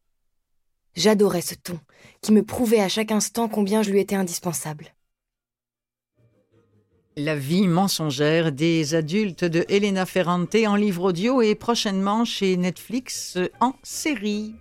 [0.94, 1.79] J'adorais ce ton,
[2.20, 4.94] qui me prouvait à chaque instant combien je lui étais indispensable.
[7.16, 13.38] La vie mensongère des adultes de Elena Ferrante en livre audio et prochainement chez Netflix
[13.61, 14.55] en série.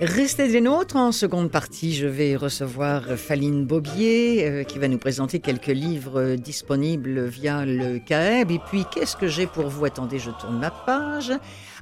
[0.00, 0.96] Restez des nôtres.
[0.96, 6.36] En seconde partie, je vais recevoir Faline Bobier euh, qui va nous présenter quelques livres
[6.36, 8.50] disponibles via le CAEB.
[8.50, 9.84] Et puis, qu'est-ce que j'ai pour vous?
[9.84, 11.32] Attendez, je tourne ma page.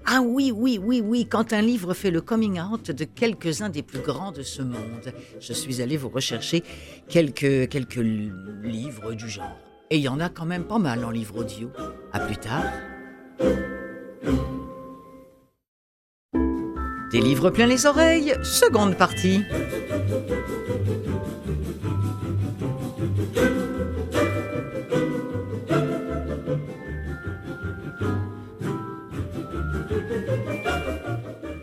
[0.04, 3.84] Ah oui, oui, oui, oui, quand un livre fait le coming out de quelques-uns des
[3.84, 5.12] plus grands de ce monde.
[5.38, 6.64] Je suis allé vous rechercher
[7.08, 8.00] quelques, quelques
[8.64, 9.56] livres du genre.
[9.90, 11.70] Et il y en a quand même pas mal en livre audio.
[12.12, 12.64] À plus tard.
[17.10, 19.40] Des livres plein les oreilles, seconde partie.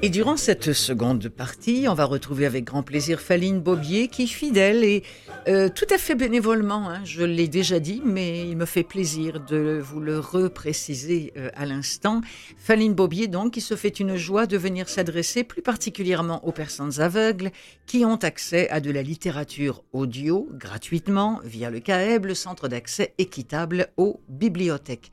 [0.05, 4.83] Et durant cette seconde partie, on va retrouver avec grand plaisir Faline Bobier qui, fidèle
[4.83, 5.03] et
[5.47, 9.39] euh, tout à fait bénévolement, hein, je l'ai déjà dit, mais il me fait plaisir
[9.39, 12.21] de vous le repréciser euh, à l'instant.
[12.57, 16.99] Faline Bobier, donc, qui se fait une joie de venir s'adresser plus particulièrement aux personnes
[16.99, 17.51] aveugles
[17.85, 23.13] qui ont accès à de la littérature audio gratuitement via le CAEB, le Centre d'accès
[23.19, 25.11] équitable aux bibliothèques.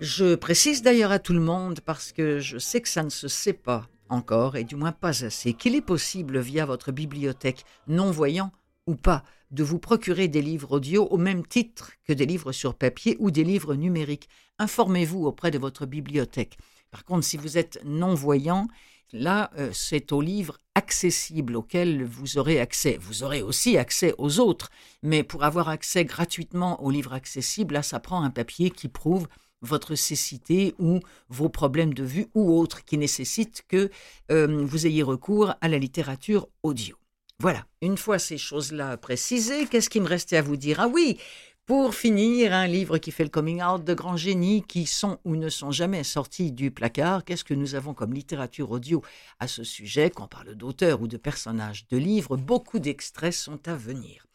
[0.00, 3.28] Je précise d'ailleurs à tout le monde, parce que je sais que ça ne se
[3.28, 8.50] sait pas, encore, et du moins pas assez, qu'il est possible via votre bibliothèque non-voyant
[8.88, 12.74] ou pas de vous procurer des livres audio au même titre que des livres sur
[12.74, 14.28] papier ou des livres numériques.
[14.58, 16.58] Informez-vous auprès de votre bibliothèque.
[16.90, 18.68] Par contre, si vous êtes non-voyant,
[19.12, 22.98] là, euh, c'est aux livres accessibles auxquels vous aurez accès.
[23.00, 24.70] Vous aurez aussi accès aux autres,
[25.02, 29.28] mais pour avoir accès gratuitement aux livres accessibles, là, ça prend un papier qui prouve
[29.60, 33.90] votre cécité ou vos problèmes de vue ou autres qui nécessitent que
[34.30, 36.97] euh, vous ayez recours à la littérature audio.
[37.40, 40.80] Voilà, une fois ces choses-là précisées, qu'est-ce qui me restait à vous dire?
[40.80, 41.18] Ah oui,
[41.66, 45.36] pour finir, un livre qui fait le coming out de grands génies qui sont ou
[45.36, 47.24] ne sont jamais sortis du placard.
[47.24, 49.04] Qu'est-ce que nous avons comme littérature audio
[49.38, 50.10] à ce sujet?
[50.10, 54.26] Qu'on parle d'auteurs ou de personnages de livres, beaucoup d'extraits sont à venir.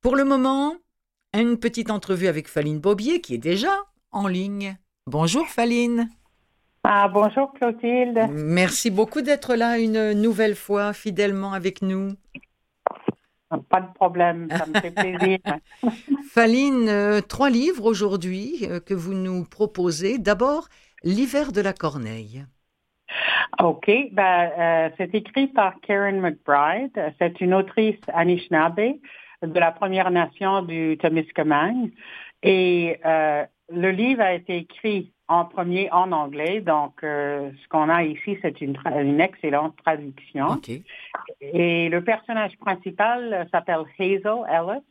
[0.00, 0.76] Pour le moment,
[1.32, 3.74] une petite entrevue avec Faline Bobier qui est déjà
[4.12, 4.78] en ligne.
[5.08, 6.08] Bonjour Faline.
[6.86, 8.28] Ah, bonjour Clotilde.
[8.30, 12.12] Merci beaucoup d'être là une nouvelle fois fidèlement avec nous.
[13.58, 15.38] Pas de problème, ça me fait plaisir.
[16.30, 20.18] Faline, euh, trois livres aujourd'hui euh, que vous nous proposez.
[20.18, 20.68] D'abord,
[21.02, 22.44] L'hiver de la Corneille.
[23.62, 23.90] OK.
[24.12, 27.12] Ben, euh, c'est écrit par Karen McBride.
[27.18, 28.94] C'est une autrice Anishinaabe
[29.42, 31.90] de la Première Nation du Temiskaming.
[32.42, 36.60] Et le livre a été écrit en premier en anglais.
[36.60, 40.60] Donc, euh, ce qu'on a ici, c'est une, une, excellente traduction.
[41.40, 44.82] Et le personnage principal s'appelle Hazel Ellis.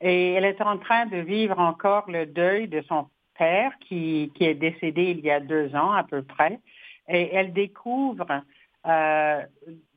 [0.00, 3.08] Et elle est en train de vivre encore le deuil de son
[3.38, 6.60] père qui, qui est décédé il y a deux ans à peu près.
[7.08, 8.42] Et elle découvre
[8.86, 9.42] euh,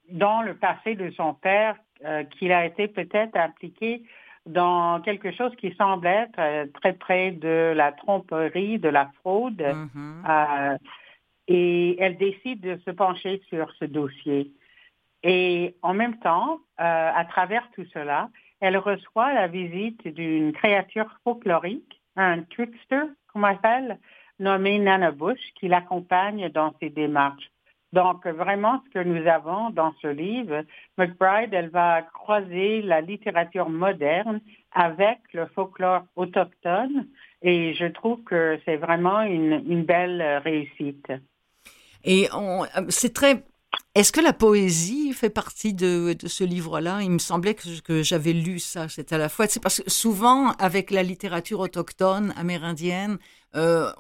[0.09, 4.03] dans le passé de son père euh, qu'il a été peut-être impliqué
[4.45, 9.61] dans quelque chose qui semble être euh, très près de la tromperie, de la fraude.
[9.61, 10.77] Mhm.
[11.47, 14.51] et elle décide de se pencher sur ce dossier.
[15.23, 18.29] Et en même temps, à travers tout cela,
[18.61, 23.99] elle reçoit la visite d'une créature folklorique, un trickster, comme on appelle,
[24.39, 27.49] nommé Nana Bush, qui l'accompagne dans ses démarches.
[27.91, 30.63] Donc, vraiment, ce que nous avons dans ce livre,
[30.97, 37.07] McBride, elle va croiser la littérature moderne avec le folklore autochtone
[37.41, 41.11] et je trouve que c'est vraiment une, belle réussite.
[42.03, 42.27] Et
[42.89, 43.43] c'est très
[43.95, 47.01] est-ce que la poésie fait partie de, ce livre-là?
[47.01, 48.87] Il me semblait que, j'avais lu ça.
[48.87, 53.17] C'est à la fois, parce que souvent avec la littérature autochtone amérindienne,
[53.55, 53.91] euh,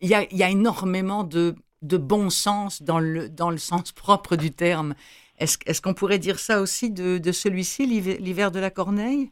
[0.00, 4.52] il y, a, énormément de, de, bon sens dans le, dans le sens propre du
[4.52, 4.94] terme.
[5.38, 9.30] Est-ce est qu'on pourrait dire ça aussi de, de celui-ci, l'hiver de la Corneille?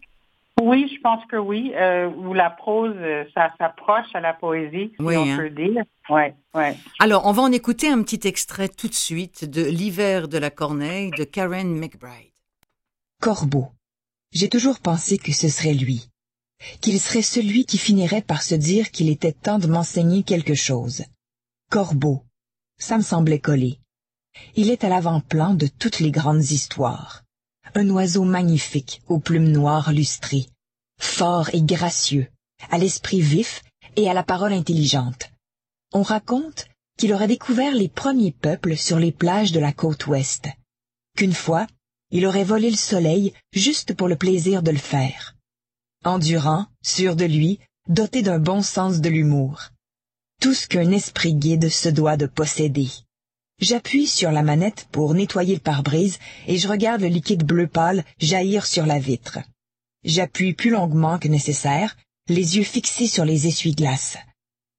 [0.60, 1.72] Oui, je pense que oui.
[1.74, 5.36] Euh, où la prose, euh, ça s'approche à la poésie, si oui, on hein.
[5.38, 5.82] peut dire.
[6.08, 6.76] Ouais, ouais.
[6.98, 10.50] Alors, on va en écouter un petit extrait tout de suite de L'hiver de la
[10.50, 12.32] Corneille de Karen McBride.
[13.20, 13.68] Corbeau.
[14.32, 16.08] J'ai toujours pensé que ce serait lui.
[16.80, 21.04] Qu'il serait celui qui finirait par se dire qu'il était temps de m'enseigner quelque chose.
[21.70, 22.22] Corbeau.
[22.80, 23.78] Ça me semblait coller.
[24.56, 27.22] Il est à l'avant-plan de toutes les grandes histoires
[27.74, 30.46] un oiseau magnifique aux plumes noires lustrées,
[30.98, 32.28] fort et gracieux,
[32.70, 33.62] à l'esprit vif
[33.96, 35.30] et à la parole intelligente.
[35.92, 36.66] On raconte
[36.98, 40.48] qu'il aurait découvert les premiers peuples sur les plages de la côte ouest,
[41.16, 41.66] qu'une fois,
[42.10, 45.36] il aurait volé le soleil juste pour le plaisir de le faire.
[46.04, 49.70] Endurant, sûr de lui, doté d'un bon sens de l'humour.
[50.40, 52.88] Tout ce qu'un esprit guide se doit de posséder.
[53.60, 58.04] J'appuie sur la manette pour nettoyer le pare-brise et je regarde le liquide bleu pâle
[58.18, 59.38] jaillir sur la vitre.
[60.02, 61.94] J'appuie plus longuement que nécessaire,
[62.26, 64.16] les yeux fixés sur les essuie-glaces.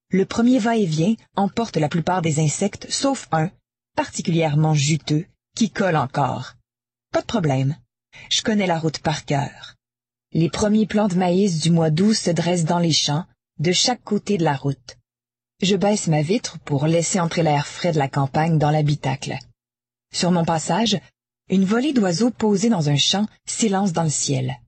[0.09, 3.51] Le premier va-et-vient emporte la plupart des insectes sauf un,
[3.95, 6.55] particulièrement juteux, qui colle encore.
[7.11, 7.77] Pas de problème.
[8.31, 9.75] Je connais la route par cœur.
[10.31, 13.25] Les premiers plants de maïs du mois d'août se dressent dans les champs,
[13.59, 14.97] de chaque côté de la route.
[15.61, 19.37] Je baisse ma vitre pour laisser entrer l'air frais de la campagne dans l'habitacle.
[20.11, 20.99] Sur mon passage,
[21.49, 24.59] une volée d'oiseaux posés dans un champ s'élance dans le ciel.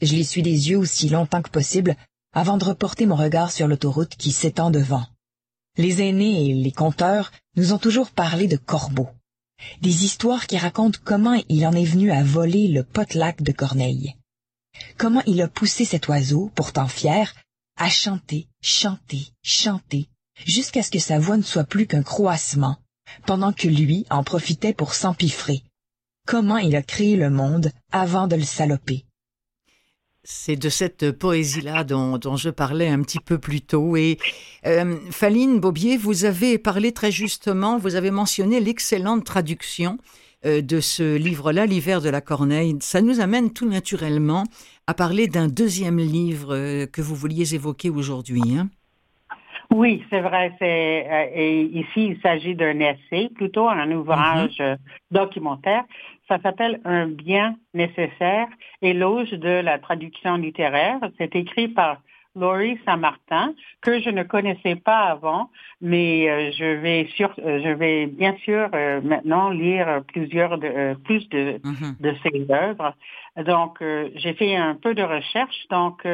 [0.00, 1.96] Je les suis des yeux aussi longtemps que possible
[2.32, 5.04] avant de reporter mon regard sur l'autoroute qui s'étend devant.
[5.78, 9.10] Les aînés et les conteurs nous ont toujours parlé de corbeaux.
[9.82, 14.14] Des histoires qui racontent comment il en est venu à voler le potelac de Corneille.
[14.96, 17.34] Comment il a poussé cet oiseau, pourtant fier,
[17.76, 20.08] à chanter, chanter, chanter,
[20.44, 22.76] jusqu'à ce que sa voix ne soit plus qu'un croassement,
[23.26, 25.62] pendant que lui en profitait pour s'empiffrer.
[26.26, 29.04] Comment il a créé le monde avant de le saloper.
[30.24, 33.96] C'est de cette poésie-là dont, dont, je parlais un petit peu plus tôt.
[33.96, 34.18] Et
[34.66, 39.98] euh, Faline Bobier, vous avez parlé très justement, vous avez mentionné l'excellente traduction
[40.44, 42.76] euh, de ce livre-là, L'hiver de la Corneille.
[42.80, 44.42] Ça nous amène tout naturellement
[44.88, 48.42] à parler d'un deuxième livre euh, que vous vouliez évoquer aujourd'hui.
[48.56, 48.68] Hein?
[49.74, 50.52] Oui, c'est vrai.
[50.58, 54.76] C'est euh, et ici il s'agit d'un essai, plutôt un ouvrage Mhm.
[55.10, 55.84] documentaire.
[56.28, 58.48] Ça s'appelle Un bien nécessaire,
[58.82, 60.98] éloge de la traduction littéraire.
[61.18, 61.98] C'est écrit par
[62.34, 65.48] Laurie Saint-Martin, que je ne connaissais pas avant,
[65.80, 70.66] mais euh, je vais sur, euh, je vais bien sûr euh, maintenant lire plusieurs de,
[70.66, 71.96] euh, plus de, Mhm.
[72.00, 72.94] de ses œuvres.
[73.38, 75.66] Donc, euh, j'ai fait un peu de recherche.
[75.70, 76.06] Donc,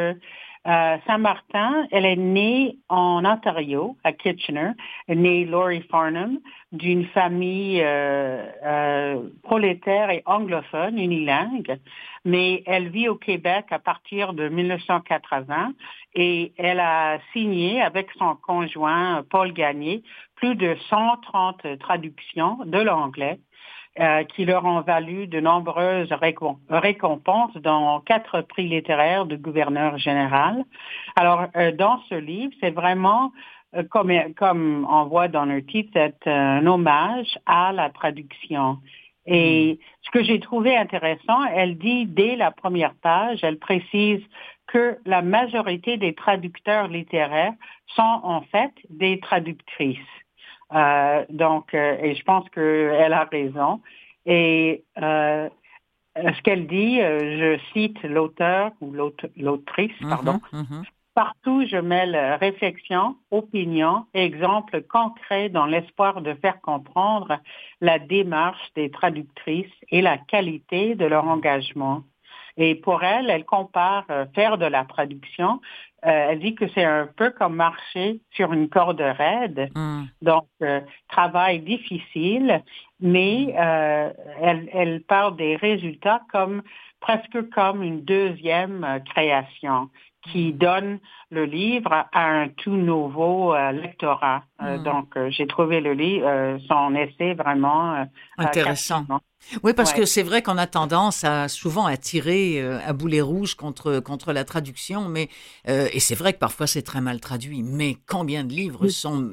[0.65, 4.71] euh, Saint-Martin, elle est née en Ontario, à Kitchener,
[5.09, 6.39] née Laurie Farnham,
[6.71, 11.79] d'une famille euh, euh, prolétaire et anglophone, unilingue,
[12.25, 15.73] mais elle vit au Québec à partir de 1980
[16.15, 20.05] et elle a signé avec son conjoint Paul Gagné
[20.37, 23.41] plus de 130 traductions de l'anglais
[24.01, 29.99] euh, qui leur ont valu de nombreuses récom récompenses dans quatre prix littéraires de gouverneur
[29.99, 30.65] général.
[31.15, 33.33] Alors, euh, dans ce livre, c'est vraiment
[33.77, 38.79] euh, comme, comme on voit dans le titre, c'est un hommage à la traduction.
[39.27, 44.23] Et ce que j'ai trouvé intéressant, elle dit dès la première page, elle précise
[44.69, 47.53] que la majorité des traducteurs littéraires
[47.89, 49.99] sont en fait des traductrices.
[50.75, 53.81] Euh, donc, euh, et je pense qu'elle a raison.
[54.27, 55.49] Et euh,
[56.17, 60.41] ce qu'elle dit, je cite l'auteur ou l'autrice, mm-hmm, pardon.
[60.53, 60.85] Mm-hmm.
[61.15, 67.39] Partout, je mêle réflexion, opinion et exemples concrets dans l'espoir de faire comprendre
[67.83, 72.03] la démarche des traductrices et la qualité de leur engagement.
[72.57, 75.61] Et pour elle, elle compare faire de la traduction.
[76.05, 79.71] Euh, elle dit que c'est un peu comme marcher sur une corde raide.
[79.75, 80.05] Mm.
[80.21, 82.63] Donc, euh, travail difficile,
[83.01, 86.63] mais elle, elle parle des résultats comme
[87.01, 89.91] presque comme une deuxième création
[90.31, 91.01] qui donne
[91.31, 94.45] le livre à un tout nouveau euh, lectorat.
[94.63, 94.83] Euh, hmm.
[94.85, 98.07] Donc, euh, j'ai trouvé le livre, son essai vraiment
[98.39, 99.05] intéressant.
[99.63, 103.55] Oui, parce que c'est vrai qu'on a tendance à souvent à tirer à boulet rouge
[103.55, 105.29] contre contre la traduction, mais
[105.67, 107.63] et c'est vrai que parfois c'est très mal traduit.
[107.63, 109.31] Mais combien de livres sont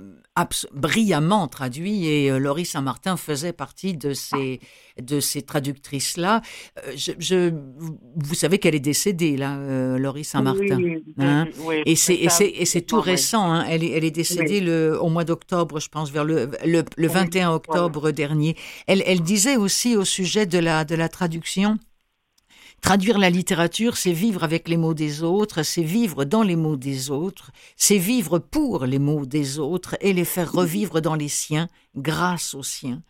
[0.74, 4.60] brillamment traduit et euh, Laurie Saint-Martin faisait partie de ces,
[5.02, 6.42] de ces traductrices-là.
[6.78, 7.52] Euh, je,
[8.16, 10.78] vous savez qu'elle est décédée, là, euh, Laurie Saint-Martin.
[10.78, 11.48] Oui, hein?
[11.86, 13.52] et c'est tout récent.
[13.52, 13.66] Hein?
[13.70, 17.08] Elle, est, elle est décédée le, au mois d'octobre, je pense, vers le, le, le
[17.08, 18.56] 21 octobre dernier.
[18.88, 21.78] Elle, elle disait aussi au sujet de la, de la traduction
[22.82, 26.78] Traduire la littérature, c'est vivre avec les mots des autres, c'est vivre dans les mots
[26.78, 31.28] des autres, c'est vivre pour les mots des autres et les faire revivre dans les
[31.28, 33.04] siens, grâce aux siens.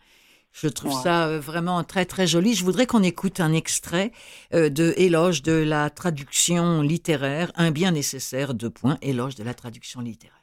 [0.52, 2.54] Je trouve ça euh, vraiment très très joli.
[2.54, 4.10] Je voudrais qu'on écoute un extrait
[4.52, 9.54] euh, de Éloge de la traduction littéraire, un bien nécessaire, deux points, Éloge de la
[9.54, 10.39] traduction littéraire.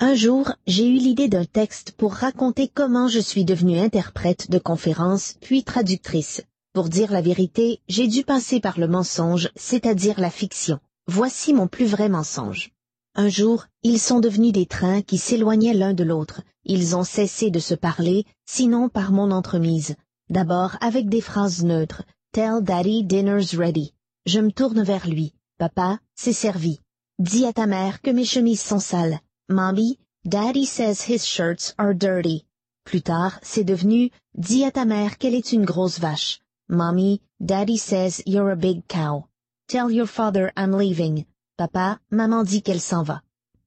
[0.00, 4.58] Un jour, j'ai eu l'idée d'un texte pour raconter comment je suis devenue interprète de
[4.58, 6.42] conférences, puis traductrice.
[6.72, 10.80] Pour dire la vérité, j'ai dû passer par le mensonge, c'est-à-dire la fiction.
[11.06, 12.72] Voici mon plus vrai mensonge.
[13.14, 16.42] Un jour, ils sont devenus des trains qui s'éloignaient l'un de l'autre.
[16.64, 19.94] Ils ont cessé de se parler, sinon par mon entremise.
[20.28, 22.02] D'abord avec des phrases neutres.
[22.32, 23.92] Tell Daddy dinner's ready.
[24.26, 25.34] Je me tourne vers lui.
[25.56, 26.80] Papa, c'est servi.
[27.20, 29.20] Dis à ta mère que mes chemises sont sales.
[29.50, 32.46] Mommy, Daddy says his shirts are dirty.
[32.86, 36.40] Plus tard, c'est devenu Dis à ta mère qu'elle est une grosse vache.
[36.70, 39.26] Mommy, Daddy says you're a big cow.
[39.68, 41.26] Tell your father I'm leaving.
[41.58, 43.20] Papa, maman dit qu'elle s'en va.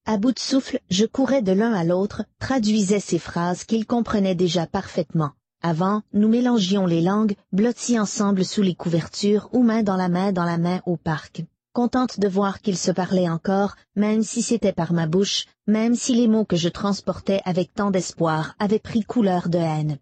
[0.07, 4.33] À bout de souffle, je courais de l'un à l'autre, traduisais ces phrases qu'il comprenait
[4.33, 5.33] déjà parfaitement.
[5.61, 10.31] Avant, nous mélangions les langues, blottis ensemble sous les couvertures ou main dans la main
[10.31, 11.45] dans la main au parc.
[11.77, 16.15] Contente de voir qu'ils se parlaient encore, même si c'était par ma bouche, même si
[16.15, 19.99] les mots que je transportais avec tant d'espoir avaient pris couleur de haine.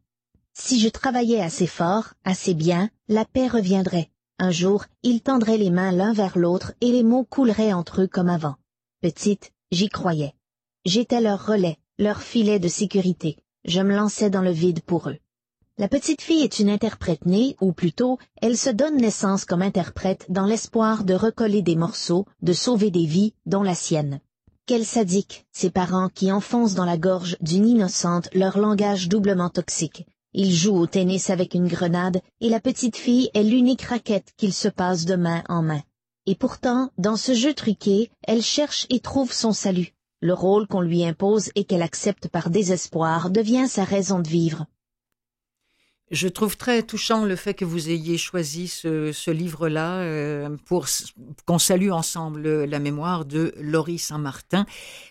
[0.53, 4.09] Si je travaillais assez fort, assez bien, la paix reviendrait.
[4.39, 8.07] Un jour, ils tendraient les mains l'un vers l'autre et les mots couleraient entre eux
[8.07, 8.55] comme avant.
[9.01, 10.33] Petite, j'y croyais.
[10.85, 13.35] J'étais leur relais, leur filet de sécurité.
[13.65, 15.17] Je me lançais dans le vide pour eux.
[15.77, 20.25] La petite fille est une interprète née, ou plutôt, elle se donne naissance comme interprète
[20.29, 24.21] dans l'espoir de recoller des morceaux, de sauver des vies, dont la sienne.
[24.67, 30.05] Quel sadique, ces parents qui enfoncent dans la gorge d'une innocente leur langage doublement toxique,
[30.33, 34.53] il joue au tennis avec une grenade, et la petite fille est l'unique raquette qu'il
[34.53, 35.83] se passe de main en main.
[36.25, 39.93] Et pourtant, dans ce jeu truqué, elle cherche et trouve son salut.
[40.21, 44.65] Le rôle qu'on lui impose et qu'elle accepte par désespoir devient sa raison de vivre.
[46.11, 50.85] Je trouve très touchant le fait que vous ayez choisi ce, livre-là euh, pour
[51.47, 54.67] qu'on salue ensemble la mémoire de Laurie Saint-Martin,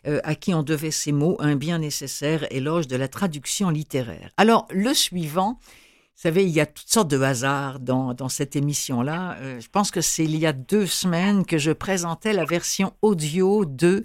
[0.06, 4.30] euh, à qui on devait ces mots, un bien nécessaire éloge de la traduction littéraire.
[4.36, 8.54] Alors, le suivant, vous savez, il y a toutes sortes de hasards dans, dans cette
[8.54, 9.36] émission-là.
[9.40, 12.92] Euh, je pense que c'est il y a deux semaines que je présentais la version
[13.02, 14.04] audio de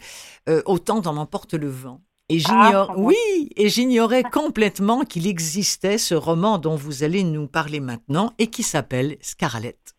[0.65, 2.01] Autant d'en emporte le vent.
[2.31, 3.15] Et ah, oui,
[3.57, 8.61] et j'ignorais complètement qu'il existait ce roman dont vous allez nous parler maintenant et qui
[8.61, 9.95] s'appelle Scarlett.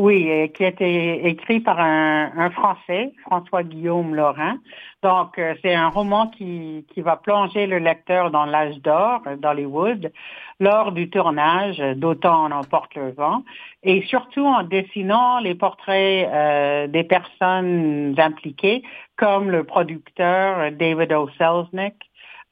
[0.00, 4.54] Oui, qui a été écrit par un, Français, François-Guillaume Laurent.
[5.02, 10.12] Donc, euh, c'est un roman qui, qui va plonger le lecteur dans l'âge d'or d'Hollywood
[10.60, 13.42] lors du tournage d'Autant en emporte le vent
[13.82, 18.82] et surtout en dessinant les portraits euh, des personnes impliquées
[19.16, 21.28] comme le producteur David O.
[21.36, 21.94] Selznick,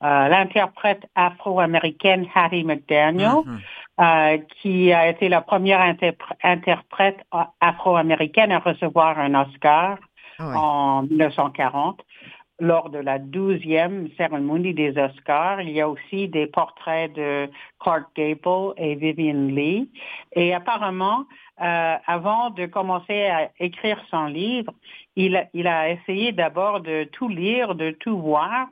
[0.03, 3.59] euh, l'interprète afro-américaine Hattie McDaniel, mm-hmm.
[4.01, 5.83] Euh, qui a été la première
[6.43, 7.19] interprète
[7.61, 9.99] afro-américaine à recevoir un Oscar
[10.39, 12.01] ah en 1940.
[12.61, 15.63] Lors de la douzième cérémonie des Oscars.
[15.63, 17.51] Il y a aussi des portraits de
[17.81, 19.91] Clark Gable et Vivian Lee.
[20.33, 21.25] Et apparemment,
[21.61, 24.73] euh, avant de commencer à écrire son livre,
[25.17, 28.69] il, a essayé d'abord de tout lire, de tout voir,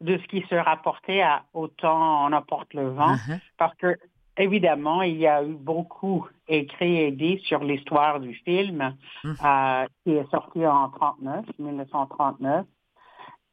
[0.00, 3.40] de ce qui se rapportait à Autant en apporte le vent, uh-huh.
[3.56, 3.96] parce que
[4.36, 9.82] évidemment, il y a eu beaucoup écrit et dit sur l'histoire du film uh-huh.
[9.84, 12.66] euh, qui est sorti en 39, 1939.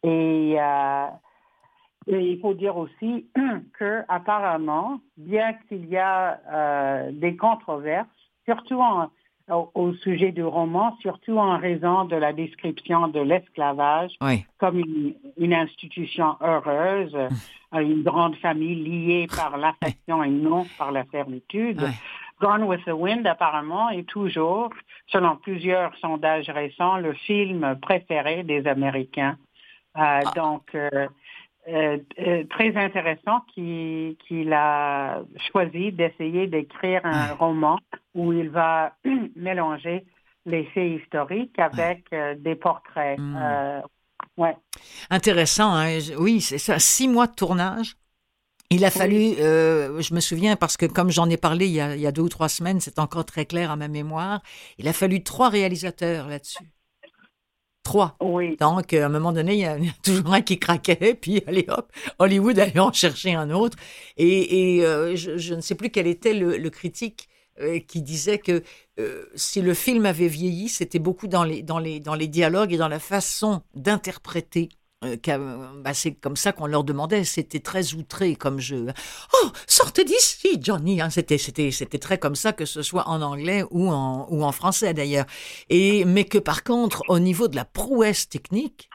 [0.03, 1.07] Et, euh,
[2.07, 3.27] et il faut dire aussi
[3.79, 8.07] que apparemment, bien qu'il y a euh, des controverses,
[8.45, 8.81] surtout
[9.73, 14.11] au, sujet du roman, surtout en raison de la description de l'esclavage
[14.57, 14.79] comme
[15.37, 17.15] une, institution heureuse,
[17.71, 17.81] hum.
[17.81, 21.81] une grande famille liée par l'affection et non par la servitude.
[22.39, 24.69] Gone with the Wind, apparemment, est toujours,
[25.07, 29.37] selon plusieurs sondages récents, le film préféré des Américains.
[29.99, 30.31] Euh, ah.
[30.35, 31.07] Donc, euh,
[31.67, 35.21] euh, très intéressant qu'il a
[35.51, 37.77] choisi d'essayer d'écrire un roman
[38.15, 38.93] où il va
[39.35, 40.05] mélanger
[40.45, 42.05] les faits historiques avec
[42.37, 43.19] des portraits.
[43.19, 43.81] Hmm.
[44.37, 44.55] ouais.
[45.09, 45.99] Intéressant, hein.
[46.17, 46.79] oui, c'est ça.
[46.79, 47.95] Six mois de tournage.
[48.71, 51.95] Il a fallu, je me souviens, parce que comme j'en ai parlé il y, a,
[51.95, 54.41] il y a deux ou trois semaines, c'est encore très clair à ma mémoire,
[54.77, 56.71] il a fallu trois réalisateurs là-dessus.
[57.89, 58.15] Trois.
[58.21, 58.55] Oui.
[58.57, 61.91] Donc, à un moment donné, il y a toujours un qui craquait, puis allez hop,
[62.19, 63.79] Hollywood allait en chercher un autre.
[64.15, 67.29] Et, euh, je, ne sais plus quel était le, critique
[67.59, 68.61] euh, qui disait que
[68.99, 72.73] euh, si le film avait vieilli, c'était beaucoup dans les, dans, les, dans les dialogues
[72.73, 77.23] et dans la façon d'interpréter euh, bah, c'est comme ça qu'on leur demandait.
[77.23, 78.87] C'était très outré comme jeu.
[79.33, 81.01] Oh, sortez d'ici, Johnny.
[81.01, 84.43] Hein, c'était, c'était, c'était très comme ça, que ce soit en anglais ou en, ou
[84.43, 85.25] en français d'ailleurs.
[85.69, 88.89] Et mais que par contre, au niveau de la prouesse technique,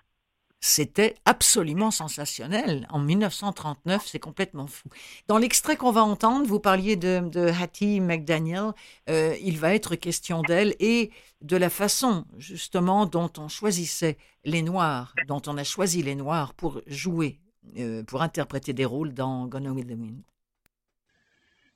[0.67, 2.87] c'était absolument sensationnel.
[2.89, 4.89] En 1939, c'est complètement fou.
[5.29, 8.73] Dans l'extrait qu'on va entendre, vous parliez de, Hattie McDaniel.
[9.11, 11.11] Euh, il va être question d'elle et
[11.43, 16.55] de la façon, justement, dont on choisissait les Noirs, dont on a choisi les Noirs
[16.55, 17.41] pour jouer,
[17.77, 20.23] euh, pour interpréter des rôles dans Gone with the Wind.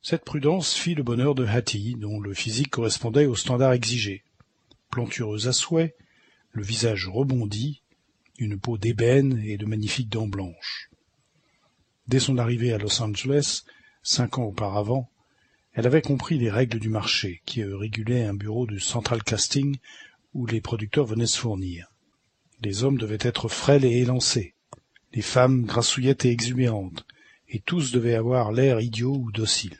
[0.01, 4.25] Cette prudence fit le bonheur de Hattie, dont le physique correspondait aux standards exigés.
[4.89, 5.95] Plantureuse à souhait,
[6.53, 7.83] le visage rebondi,
[8.39, 10.91] une peau d'ébène et de magnifiques dents blanches.
[12.07, 13.65] Dès son arrivée à Los Angeles,
[14.03, 15.11] cinq ans auparavant,
[15.73, 19.77] elle avait compris les règles du marché qui régulaient un bureau du central casting
[20.35, 21.89] où les producteurs venaient se fournir.
[22.63, 24.55] Les hommes devaient être frêles et élancés,
[25.13, 27.07] les femmes grassouillettes et exubérantes,
[27.49, 29.79] et tous devaient avoir l'air idiot ou docile.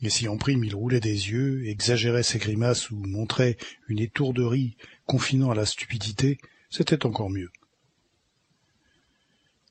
[0.00, 3.56] Et si en prime il roulait des yeux, exagérait ses grimaces ou montrait
[3.88, 4.76] une étourderie
[5.06, 6.38] confinant à la stupidité,
[6.70, 7.50] c'était encore mieux.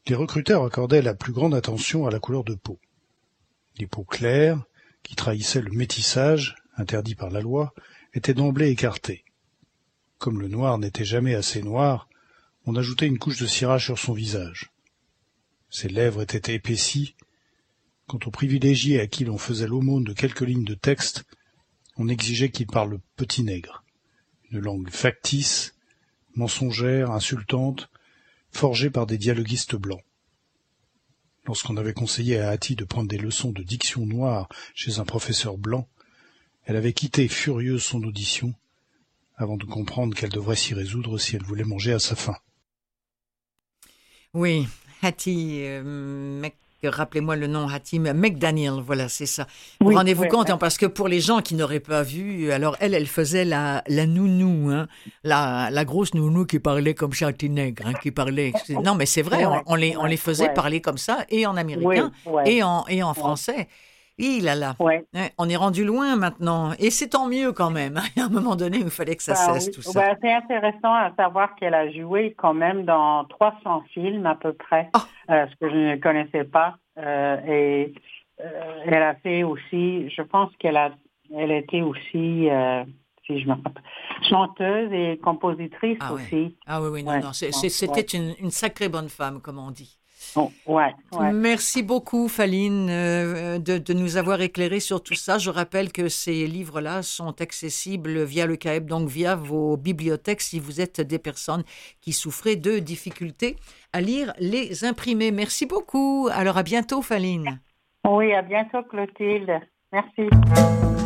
[0.08, 2.80] Les recruteurs accordaient la plus grande attention à la couleur de peau.
[3.78, 4.64] Les peaux claires,
[5.04, 7.74] qui trahissaient le métissage, interdit par la loi,
[8.14, 9.26] étaient d'emblée écartées.
[10.18, 12.08] Comme le noir n'était jamais assez noir,
[12.66, 14.72] on ajoutait une couche de cirage sur son visage.
[15.70, 17.16] Ses lèvres étaient épaissies.
[18.08, 21.26] Quant aux privilégiés à qui l'on faisait l'aumône de quelques lignes de texte,
[21.98, 23.84] on exigeait qu'il parle petit nègre,
[24.52, 25.76] une langue factice,
[26.38, 27.90] mensongère, insultante,
[28.52, 30.04] forgée par des dialoguistes blancs.
[31.46, 35.58] Lorsqu'on avait conseillé à Hattie de prendre des leçons de diction noire chez un professeur
[35.58, 35.88] blanc,
[36.66, 38.54] elle avait quitté furieuse son audition,
[39.36, 42.38] avant de comprendre qu'elle devrait s'y résoudre si elle voulait manger à sa faim.
[44.34, 44.68] Oui,
[45.02, 46.50] Hattie euh,
[46.84, 49.48] rappelez-moi le nom, Hatim McDaniel, voilà, c'est ça.
[49.82, 53.08] Rendez-vous compte, hein, parce que pour les gens qui n'auraient pas vu, alors elle, elle
[53.08, 54.88] faisait la, la nounou, hein,
[55.24, 57.14] la, la grosse nounou qui parlait comme
[57.44, 58.54] Nègre, hein, qui parlait.
[58.84, 62.12] Non, mais c'est vrai, on, les, on les faisait parler comme ça, et en américain,
[62.46, 63.68] et en, et en français.
[64.18, 64.76] Il là là.
[65.38, 66.72] On est rendu loin maintenant.
[66.80, 67.98] Et c'est tant mieux quand même.
[68.18, 70.00] À un moment donné, il fallait que ça bah cesse tout ça.
[70.00, 74.54] Bah, c'est intéressant à savoir qu'elle a joué quand même dans 300 films à peu
[74.54, 75.06] près, ah!
[75.30, 76.78] euh, ce que je ne connaissais pas.
[76.98, 77.94] Euh, et
[78.42, 80.92] euh, elle a fait aussi, je pense qu'elle a,
[81.36, 82.50] elle était aussi,
[83.26, 83.84] si je me rappelle,
[84.28, 86.58] chanteuse et compositrice ah aussi.
[86.66, 87.34] Ah oui, oui, non, non.
[87.34, 90.00] C'était une, une sacrée bonne femme, comme on dit.
[90.66, 90.94] Ouais,
[91.34, 95.38] Merci beaucoup, Faline, euh, de, nous avoir éclairé sur tout ça.
[95.38, 100.60] Je rappelle que ces livres-là sont accessibles via le CAEB, donc via vos bibliothèques, si
[100.60, 101.64] vous êtes des personnes
[102.02, 103.56] qui souffraient de difficultés
[103.94, 105.32] à lire les imprimés.
[105.32, 106.30] Merci beaucoup.
[106.32, 107.60] Alors, à bientôt, Faline.
[108.08, 109.60] Oui, à bientôt, Clotilde.
[109.92, 110.97] Merci.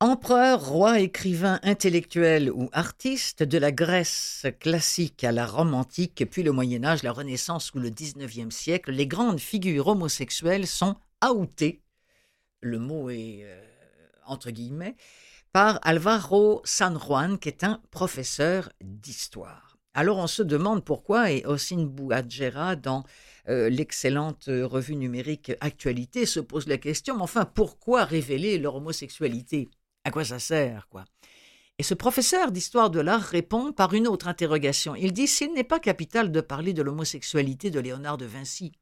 [0.00, 6.44] Empereur, roi, écrivain, intellectuel ou artiste, de la Grèce classique à la Rome antique, puis
[6.44, 10.94] le Moyen Âge, la Renaissance ou le XIXe siècle, les grandes figures homosexuelles sont
[11.28, 11.82] outées,
[12.60, 13.60] le mot est euh,
[14.24, 14.94] entre guillemets,
[15.52, 19.78] par Alvaro San Juan, qui est un professeur d'histoire.
[19.94, 23.02] Alors on se demande pourquoi, et Ossine Bouadjera, dans
[23.48, 29.68] euh, l'excellente revue numérique Actualité, se pose la question, mais enfin, pourquoi révéler leur homosexualité?
[30.08, 31.04] À quoi ça sert, quoi?
[31.78, 34.96] Et ce professeur d'histoire de l'art répond par une autre interrogation.
[34.96, 38.72] Il dit S'il n'est pas capital de parler de l'homosexualité de Léonard de Vinci,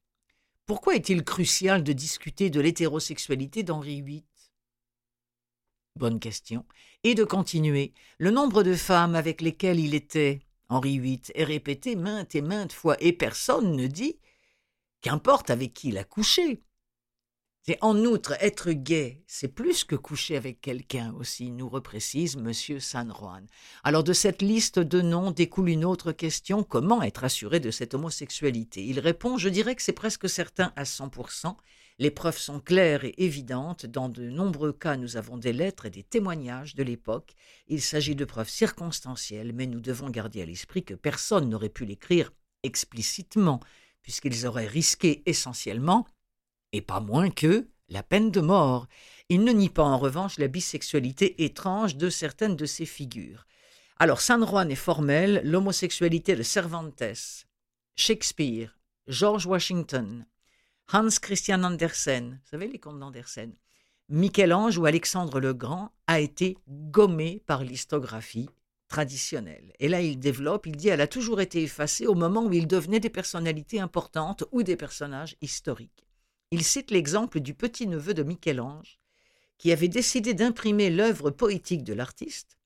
[0.64, 4.24] pourquoi est-il crucial de discuter de l'hétérosexualité d'Henri VIII
[5.96, 6.64] Bonne question.
[7.02, 7.92] Et de continuer.
[8.18, 12.72] Le nombre de femmes avec lesquelles il était, Henri VIII, est répété maintes et maintes
[12.72, 14.18] fois, et personne ne dit
[15.02, 16.62] qu'importe avec qui il a couché.
[17.68, 22.78] Et en outre, être gay, c'est plus que coucher avec quelqu'un aussi, nous reprécise M.
[22.78, 23.44] San Juan.
[23.82, 27.94] Alors de cette liste de noms découle une autre question, comment être assuré de cette
[27.94, 28.84] homosexualité?
[28.84, 31.56] Il répond, je dirais que c'est presque certain à 100%.
[31.98, 33.84] Les preuves sont claires et évidentes.
[33.84, 37.34] Dans de nombreux cas, nous avons des lettres et des témoignages de l'époque.
[37.66, 41.84] Il s'agit de preuves circonstancielles, mais nous devons garder à l'esprit que personne n'aurait pu
[41.84, 43.58] l'écrire explicitement,
[44.02, 46.06] puisqu'ils auraient risqué essentiellement
[46.76, 48.86] et pas moins que la peine de mort.
[49.28, 53.46] Il ne nie pas en revanche la bisexualité étrange de certaines de ces figures.
[53.98, 57.46] Alors San Juan est formel, l'homosexualité de Cervantes,
[57.96, 60.26] Shakespeare, George Washington,
[60.92, 63.54] Hans Christian Andersen, vous savez les contes d'Andersen,
[64.08, 68.48] Michel-Ange ou Alexandre le Grand a été gommé par l'histographie
[68.86, 69.72] traditionnelle.
[69.80, 72.68] Et là, il développe, il dit, elle a toujours été effacée au moment où il
[72.68, 76.05] devenait des personnalités importantes ou des personnages historiques.
[76.50, 78.98] Il cite l'exemple du petit-neveu de Michel-Ange,
[79.58, 82.56] qui avait décidé d'imprimer l'œuvre poétique de l'artiste,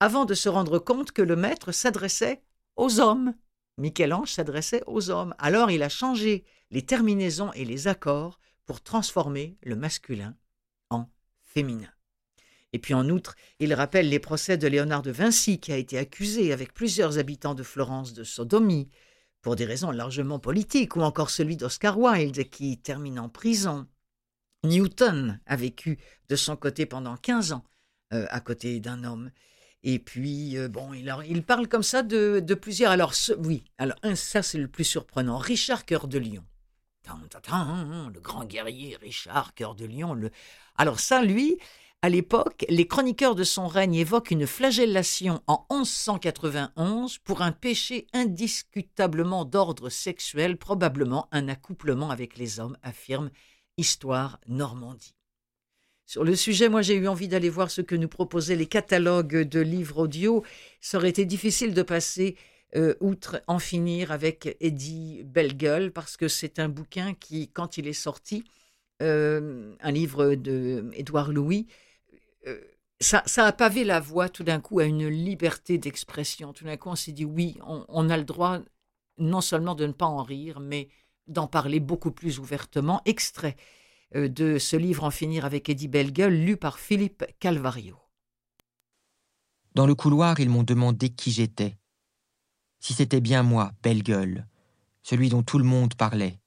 [0.00, 2.42] avant de se rendre compte que le maître s'adressait
[2.76, 3.34] aux hommes.
[3.78, 5.34] Michel-Ange s'adressait aux hommes.
[5.38, 10.36] Alors il a changé les terminaisons et les accords pour transformer le masculin
[10.90, 11.08] en
[11.44, 11.90] féminin.
[12.72, 15.98] Et puis en outre, il rappelle les procès de Léonard de Vinci, qui a été
[15.98, 18.88] accusé avec plusieurs habitants de Florence de sodomie,
[19.42, 23.86] pour des raisons largement politiques, ou encore celui d'Oscar Wilde qui termine en prison.
[24.64, 27.64] Newton a vécu de son côté pendant 15 ans
[28.14, 29.30] euh, à côté d'un homme.
[29.82, 32.92] Et puis, euh, bon, il, parle comme ça de, plusieurs.
[32.92, 35.38] Alors, oui, alors, ça c'est le plus surprenant.
[35.38, 36.44] Richard Cœur de Lion.
[38.14, 40.14] Le grand guerrier Richard Cœur de Lion.
[40.14, 40.30] Le...
[40.76, 41.58] Alors, ça, lui,
[42.04, 48.08] à l'époque, les chroniqueurs de son règne évoquent une flagellation en 1191 pour un péché
[48.12, 53.30] indiscutablement d'ordre sexuel, probablement un accouplement avec les hommes, affirme
[53.76, 55.14] Histoire Normandie.
[56.04, 59.42] Sur le sujet, moi j'ai eu envie d'aller voir ce que nous proposaient les catalogues
[59.42, 60.42] de livres audio.
[60.80, 62.36] Ça aurait été difficile de passer
[62.74, 67.86] euh, outre en finir avec Eddie Bellegueule parce que c'est un bouquin qui, quand il
[67.86, 68.42] est sorti,
[69.02, 71.68] euh, un livre de Édouard Louis,
[72.46, 72.60] euh,
[73.02, 76.52] ça, a pavé la voie tout d'un coup à une liberté d'expression.
[76.52, 78.60] Tout d'un coup, on s'est dit oui, on, a le droit
[79.18, 80.88] non seulement de ne pas en rire, mais
[81.26, 83.02] d'en parler beaucoup plus ouvertement.
[83.04, 83.56] Extrait
[84.14, 87.98] euh, de ce livre En finir avec Eddie Bellegueule, lu par Philippe Calvario.
[89.74, 91.78] Dans le couloir, ils m'ont demandé qui j'étais.
[92.78, 94.46] Si c'était bien moi, Bellegueule,
[95.02, 96.38] celui dont tout le monde parlait.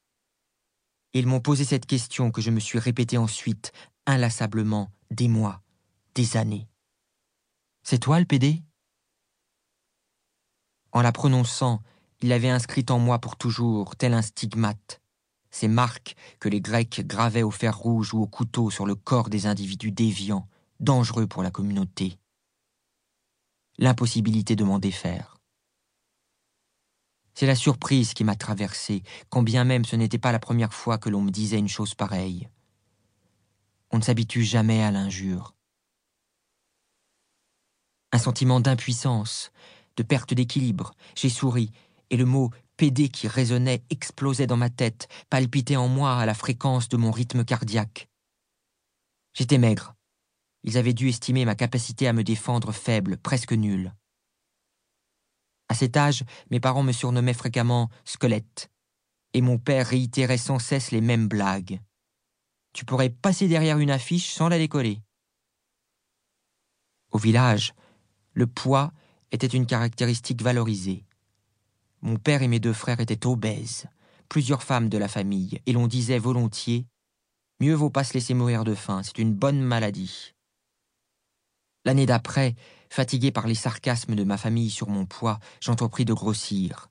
[1.13, 3.71] Ils m'ont posé cette question que je me suis répétée ensuite,
[4.05, 5.64] inlassablement, des mois
[6.15, 6.67] des années.
[7.83, 8.63] C'est toi le PD
[10.93, 11.83] En la prononçant,
[12.21, 15.01] il l'avait inscrite en moi pour toujours, tel un stigmate.
[15.51, 19.29] Ces marques que les Grecs gravaient au fer rouge ou au couteau sur le corps
[19.29, 20.47] des individus déviants,
[20.79, 22.17] dangereux pour la communauté.
[23.77, 25.37] L'impossibilité de m'en défaire.
[27.33, 30.97] C'est la surprise qui m'a traversé, quand bien même ce n'était pas la première fois
[30.97, 32.47] que l'on me disait une chose pareille.
[33.91, 35.54] On ne s'habitue jamais à l'injure
[38.15, 39.51] un sentiment d'impuissance,
[39.97, 40.93] de perte d'équilibre.
[41.15, 41.73] J'ai souri,
[42.09, 46.33] et le mot PD qui résonnait explosait dans ma tête, palpitait en moi à la
[46.33, 48.07] fréquence de mon rythme cardiaque.
[49.33, 49.95] J'étais maigre.
[50.63, 53.93] Ils avaient dû estimer ma capacité à me défendre faible, presque nulle.
[55.67, 58.71] À cet âge, mes parents me surnommaient fréquemment squelette,
[59.33, 61.81] et mon père réitérait sans cesse les mêmes blagues.
[62.71, 65.01] Tu pourrais passer derrière une affiche sans la décoller.
[67.11, 67.73] Au village,
[68.35, 68.91] le poids
[69.31, 71.03] était une caractéristique valorisée.
[72.01, 73.87] Mon père et mes deux frères étaient obèses,
[74.29, 76.85] plusieurs femmes de la famille, et l'on disait volontiers
[77.59, 80.33] Mieux vaut pas se laisser mourir de faim, c'est une bonne maladie.
[81.85, 82.55] L'année d'après,
[82.89, 86.89] fatigué par les sarcasmes de ma famille sur mon poids, j'entrepris de grossir.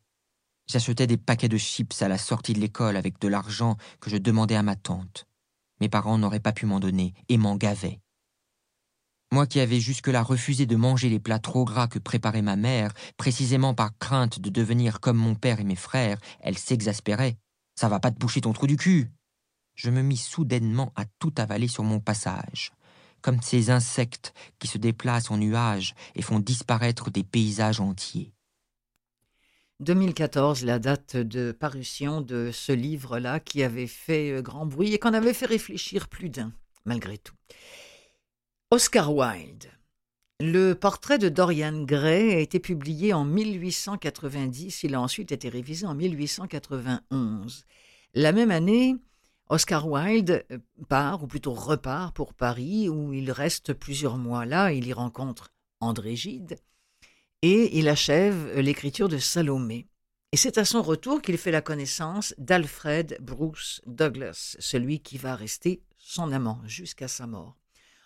[0.67, 4.17] J'achetais des paquets de chips à la sortie de l'école avec de l'argent que je
[4.17, 5.27] demandais à ma tante.
[5.81, 8.01] Mes parents n'auraient pas pu m'en donner et m'en gavaient.
[9.35, 12.95] Moi qui avais jusque-là refusé de manger les plats trop gras que préparait ma mère,
[13.16, 17.37] précisément par crainte de devenir comme mon père et mes frères, elle s'exaspérait.
[17.74, 19.11] Ça va pas te boucher ton trou du cul.
[19.74, 22.70] Je me mis soudainement à tout avaler sur mon passage,
[23.22, 28.32] comme ces insectes qui se déplacent en nuages et font disparaître des paysages entiers.
[29.80, 35.01] 2014, la date de parution de ce livre-là qui avait fait euh, grand bruit et
[35.01, 36.53] qu'on avait fait réfléchir plus d'un,
[36.85, 37.35] malgré tout.
[38.71, 39.71] Oscar Wilde.
[40.41, 45.87] Le portrait de Dorian Gray a été publié en 1890, il a ensuite été révisé
[45.87, 47.67] en 1891.
[48.15, 48.97] La même année,
[49.49, 50.59] Oscar Wilde euh,
[50.89, 55.53] part, ou plutôt repart pour Paris, où il reste plusieurs mois là, il y rencontre
[55.81, 56.57] André Gide,
[57.43, 59.87] et il achève l'écriture de Salomé.
[60.33, 65.37] Et c'est à son retour qu'il fait la connaissance d'Alfred Bruce Douglas, celui qui va
[65.37, 67.57] rester son amant jusqu'à sa mort.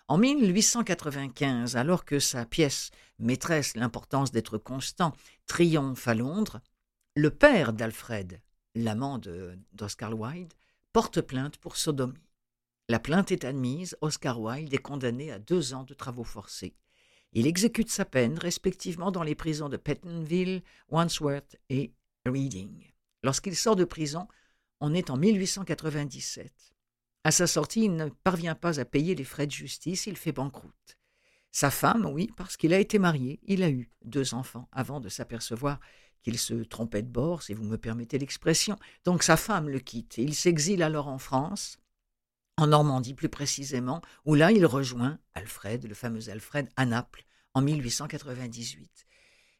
[0.09, 2.89] En 1895, alors que sa pièce
[3.19, 5.13] Maîtresse, l'importance d'être constant,
[5.45, 6.61] triomphe à Londres,
[7.15, 8.41] le père d'Alfred,
[8.73, 9.19] l'amant
[9.73, 10.51] d'Oscar Wilde,
[10.93, 12.17] porte plainte pour sodomie.
[12.87, 16.73] La plainte est admise, Oscar Wilde est condamné à deux ans de travaux forcés.
[17.33, 21.93] Il exécute sa peine respectivement dans les prisons de Pentonville, Wandsworth et
[22.25, 22.83] Reading.
[23.21, 24.27] Lorsqu'il sort de prison,
[24.79, 26.51] on est en 1897.
[27.29, 30.31] À sa sortie, il ne parvient pas à payer les frais de justice, il fait
[30.31, 30.97] banqueroute.
[31.51, 35.09] Sa femme, oui, parce qu'il a été marié, il a eu deux enfants avant de
[35.09, 35.79] s'apercevoir
[36.23, 38.79] qu'il se trompait de bord, si vous me permettez l'expression.
[39.05, 40.17] Donc sa femme le quitte.
[40.17, 41.77] Il s'exile alors en France,
[42.57, 47.61] en Normandie plus précisément, où là il rejoint Alfred, le fameux Alfred, à Naples, en
[47.61, 49.05] 1898.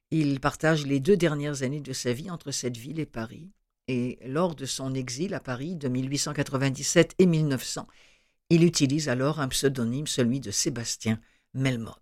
[0.10, 3.52] Il partage les deux dernières années de sa vie entre cette ville et Paris
[3.90, 7.88] et lors de son exil à Paris de 1897 et 1900,
[8.52, 11.20] il utilise alors un pseudonyme, celui de Sébastien
[11.56, 12.00] Melmoth.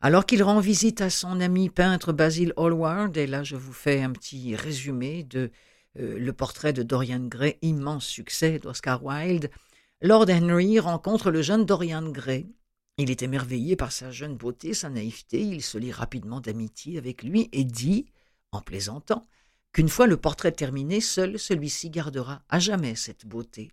[0.00, 4.02] Alors qu'il rend visite à son ami peintre Basil Hallward, et là je vous fais
[4.02, 5.52] un petit résumé de
[6.00, 9.50] euh, le portrait de Dorian Gray, immense succès d'Oscar Wilde,
[10.02, 12.52] Lord Henry rencontre le jeune Dorian Gray.
[12.96, 17.22] Il est émerveillé par sa jeune beauté, sa naïveté, il se lie rapidement d'amitié avec
[17.22, 18.06] lui et dit,
[18.50, 19.24] en plaisantant,
[19.72, 23.70] qu'une fois le portrait terminé, seul celui-ci gardera à jamais cette beauté,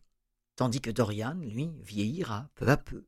[0.56, 3.06] tandis que Dorian, lui, vieillira peu à peu.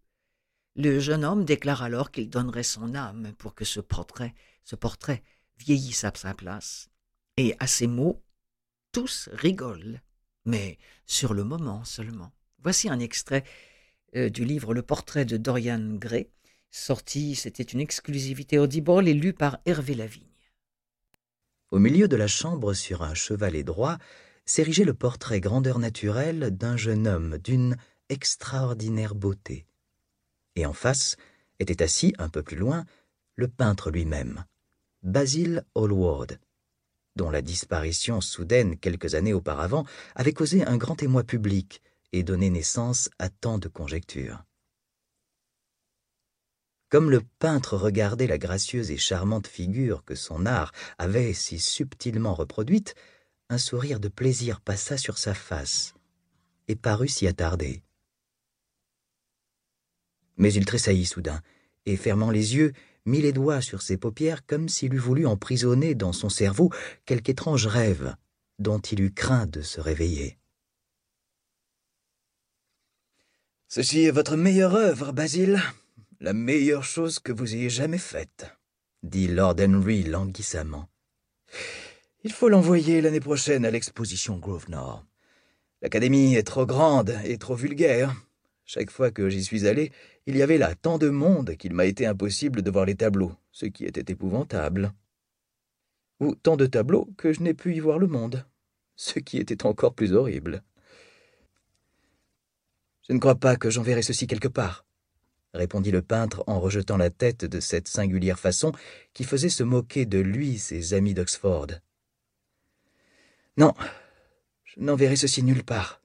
[0.75, 5.23] Le jeune homme déclare alors qu'il donnerait son âme pour que ce portrait, ce portrait
[5.57, 6.89] vieillisse à sa place.
[7.37, 8.23] Et à ces mots,
[8.91, 10.01] tous rigolent,
[10.45, 12.31] mais sur le moment seulement.
[12.59, 13.43] Voici un extrait
[14.15, 16.29] euh, du livre Le portrait de Dorian Gray,
[16.71, 20.23] sorti, c'était une exclusivité audible et lu par Hervé Lavigne.
[21.69, 23.97] Au milieu de la chambre, sur un chevalet droit,
[24.45, 27.75] s'érigeait le portrait grandeur naturelle d'un jeune homme d'une
[28.07, 29.65] extraordinaire beauté.
[30.55, 31.17] Et en face
[31.59, 32.85] était assis, un peu plus loin,
[33.35, 34.45] le peintre lui-même,
[35.03, 36.39] Basil Hallward,
[37.17, 41.81] dont la disparition soudaine quelques années auparavant avait causé un grand émoi public
[42.13, 44.43] et donné naissance à tant de conjectures.
[46.89, 52.33] Comme le peintre regardait la gracieuse et charmante figure que son art avait si subtilement
[52.33, 52.95] reproduite,
[53.49, 55.93] un sourire de plaisir passa sur sa face
[56.67, 57.81] et parut s'y attarder.
[60.37, 61.41] Mais il tressaillit soudain,
[61.85, 62.73] et fermant les yeux,
[63.05, 66.71] mit les doigts sur ses paupières comme s'il eût voulu emprisonner dans son cerveau
[67.05, 68.15] quelque étrange rêve
[68.59, 70.37] dont il eut craint de se réveiller.
[73.69, 75.61] Ceci est votre meilleure œuvre, Basile,
[76.19, 78.47] la meilleure chose que vous ayez jamais faite,
[79.03, 80.89] dit Lord Henry languissamment.
[82.23, 85.05] Il faut l'envoyer l'année prochaine à l'exposition Grosvenor.
[85.81, 88.15] L'académie est trop grande et trop vulgaire.
[88.65, 89.91] Chaque fois que j'y suis allé,
[90.25, 93.33] il y avait là tant de monde qu'il m'a été impossible de voir les tableaux,
[93.51, 94.93] ce qui était épouvantable.
[96.19, 98.43] Ou tant de tableaux que je n'ai pu y voir le monde,
[98.95, 100.63] ce qui était encore plus horrible.
[103.07, 104.86] Je ne crois pas que j'enverrai ceci quelque part
[105.57, 108.71] répondit le peintre en rejetant la tête de cette singulière façon
[109.13, 111.67] qui faisait se moquer de lui ses amis d'Oxford.
[113.57, 113.73] Non,
[114.63, 116.01] je n'enverrai ceci nulle part.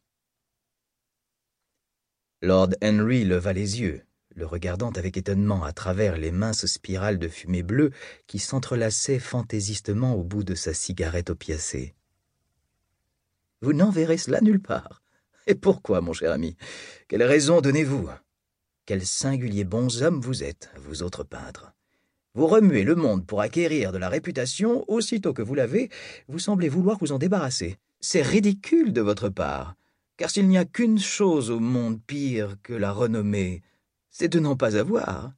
[2.41, 4.03] Lord Henry leva les yeux,
[4.35, 7.93] le regardant avec étonnement à travers les minces spirales de fumée bleue
[8.27, 11.95] qui s'entrelaçaient fantaisistement au bout de sa cigarette opiacée.
[13.61, 15.03] Vous n'enverrez cela nulle part.
[15.47, 16.57] Et pourquoi, mon cher ami?
[17.09, 18.09] Quelle raison donnez-vous?
[18.85, 21.73] Quel singulier bonshommes vous êtes, vous autres peintres.
[22.35, 25.89] Vous remuez le monde pour acquérir de la réputation, aussitôt que vous l'avez,
[26.27, 27.77] vous semblez vouloir vous en débarrasser.
[28.01, 29.77] C'est ridicule de votre part,
[30.17, 33.63] car s'il n'y a qu'une chose au monde pire que la renommée,
[34.11, 35.33] c'est de n'en pas avoir.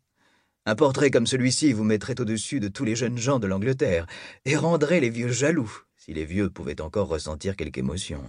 [0.65, 4.07] Un portrait comme celui-ci vous mettrait au-dessus de tous les jeunes gens de l'Angleterre,
[4.47, 8.25] et rendrait les vieux jaloux, si les vieux pouvaient encore ressentir quelque émotion.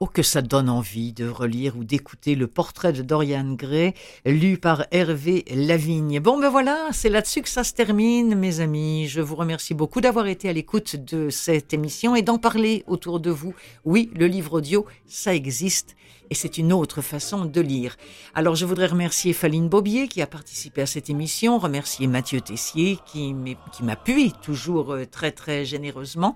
[0.00, 3.94] Oh, que ça donne envie de relire ou d'écouter le portrait de Dorian Gray,
[4.26, 6.18] lu par Hervé Lavigne.
[6.18, 9.06] Bon, ben voilà, c'est là-dessus que ça se termine, mes amis.
[9.06, 13.20] Je vous remercie beaucoup d'avoir été à l'écoute de cette émission et d'en parler autour
[13.20, 13.54] de vous.
[13.84, 15.94] Oui, le livre audio, ça existe
[16.34, 17.96] et c'est une autre façon de lire.
[18.34, 22.98] Alors je voudrais remercier Faline Bobier qui a participé à cette émission, remercier Mathieu Tessier
[23.06, 23.36] qui
[23.80, 26.34] m'appuie toujours euh, très très généreusement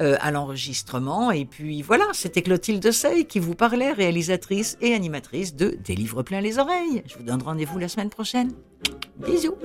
[0.00, 1.30] euh, à l'enregistrement.
[1.30, 6.22] Et puis voilà, c'était Clotilde Sey qui vous parlait, réalisatrice et animatrice de Des livres
[6.22, 7.02] plein les oreilles.
[7.06, 8.50] Je vous donne rendez-vous la semaine prochaine.
[9.18, 9.56] Bisous.